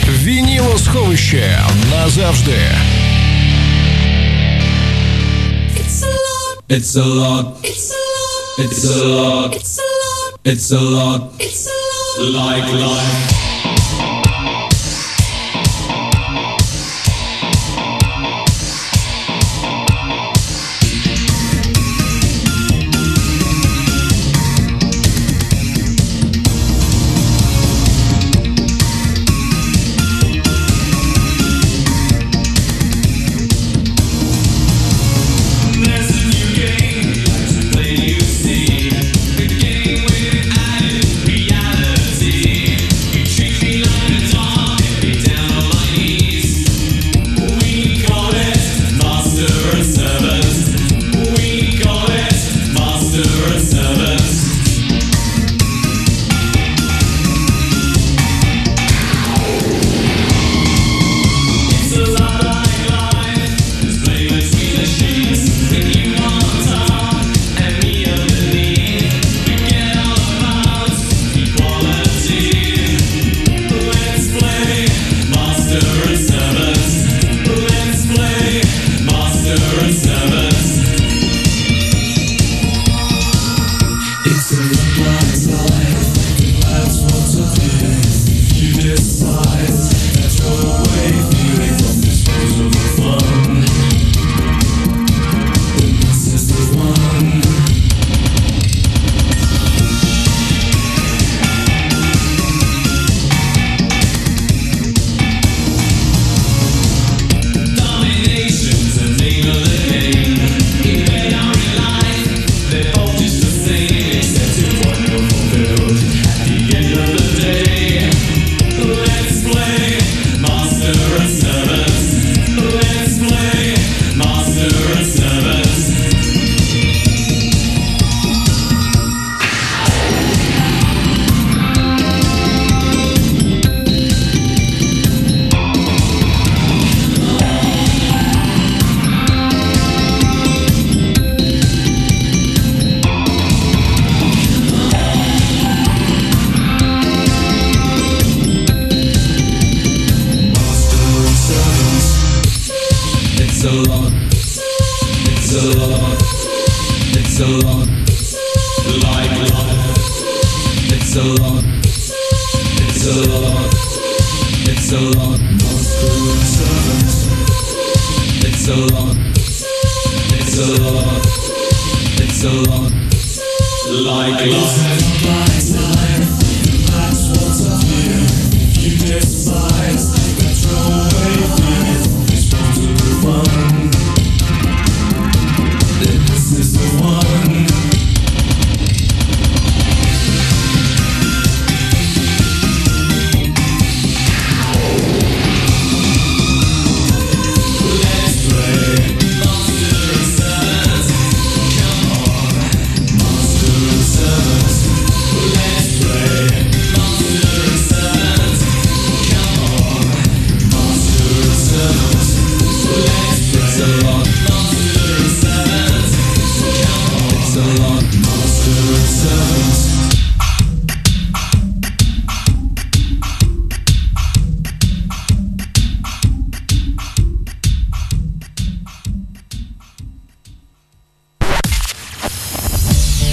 Вінілосховище 0.09 1.65
назавжди. 1.91 2.59
It's 5.79 6.03
a 6.03 6.15
lot. 6.25 6.67
It's 6.69 6.97
a 6.97 7.09
lot. 7.21 7.47
It's 8.63 8.81
a 8.81 9.05
lot. 9.17 9.51
It's 9.57 9.79
a 9.79 9.91
lot. 10.03 10.31
It's 10.53 10.71
a 10.71 10.83
lot. 10.97 11.23
It's 11.47 11.67
a 11.67 11.79
lot. 11.93 12.33
Like 12.39 12.69
life. 12.73 13.44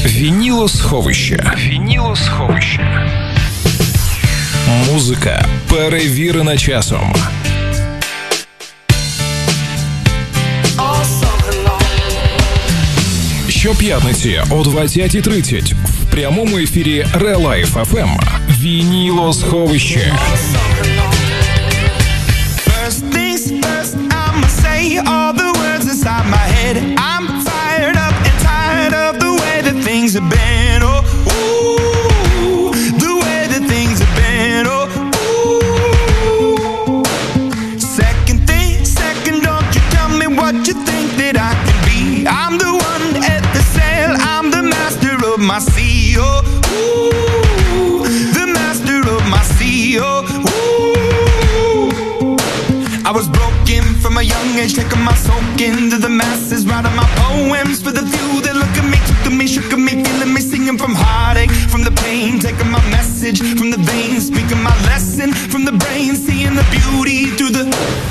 Вінілосховище. 0.06 1.54
Вінілосховище. 1.58 3.10
Музика 4.91 5.45
перевірена 5.70 6.58
часом. 6.58 7.14
Щоп'ятниці 13.49 14.41
о 14.49 14.56
20.30 14.62 15.74
в 15.74 16.12
прямому 16.12 16.58
ефірі 16.58 17.06
Релайф 17.14 17.78
FM. 17.78 18.20
Вінілосховище. 18.62 20.14
Things 30.12 30.24
have 30.24 30.30
been. 30.30 30.82
Oh, 30.84 31.01
ooh, 31.32 32.72
the 32.99 33.16
way 33.16 33.47
that 33.47 33.64
things 33.68 33.99
have 33.99 34.16
been. 34.16 34.66
Oh, 34.68 34.88
ooh. 36.95 37.80
Second 37.80 38.47
thing, 38.47 38.84
second, 38.86 39.43
don't 39.43 39.76
you 39.76 39.82
tell 39.91 40.09
me 40.09 40.28
what 40.28 40.68
you 40.68 40.74
think 40.86 41.16
that 41.18 41.38
I 41.38 41.53
can 41.66 41.78
be. 41.88 42.28
I'm 42.28 42.57
the 42.57 42.72
one 42.72 43.24
at 43.24 43.43
the 43.53 43.62
sail, 43.76 44.16
I'm 44.20 44.51
the 44.51 44.64
master 44.64 45.16
of 45.32 45.39
my 45.39 45.59
sea. 45.59 46.16
Oh, 46.18 46.41
ooh, 46.74 48.03
the 48.34 48.47
master 48.47 48.99
of 49.07 49.26
my 49.30 49.43
sea. 49.55 49.99
Oh, 49.99 50.26
ooh. 50.28 50.72
I 53.05 53.12
was 53.12 53.28
broken 53.28 53.84
from 54.01 54.18
a 54.18 54.22
young 54.22 54.57
age, 54.57 54.74
taking 54.76 55.03
my 55.03 55.16
soak 55.16 55.62
into 55.62 55.97
the 55.97 56.09
masses, 56.09 56.66
writing 56.68 56.95
my 56.95 57.07
poems 57.16 57.82
for 57.82 57.91
the 57.91 58.05
few 58.05 58.20
message 63.32 63.57
from 63.57 63.71
the 63.71 63.77
veins, 63.77 64.27
speaking 64.27 64.61
my 64.61 64.75
lesson 64.86 65.34
from 65.34 65.63
the 65.63 65.71
brain, 65.71 66.15
seeing 66.15 66.55
the 66.55 66.65
beauty 66.71 67.27
through 67.38 67.49
the. 67.49 68.11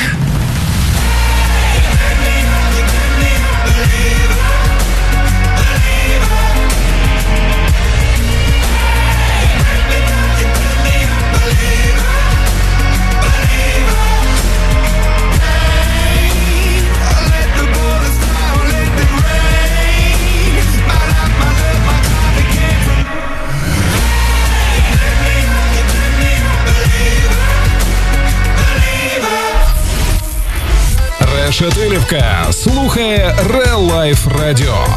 Решетилівка 31.51 32.47
слухає 32.51 33.35
Real 33.47 33.91
Life 33.91 34.37
Radio 34.39 34.87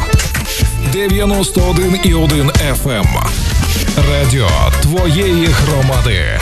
91,1 0.92 2.50
FM. 2.74 3.06
Радіо 4.10 4.48
твоєї 4.82 5.46
громади. 5.46 6.40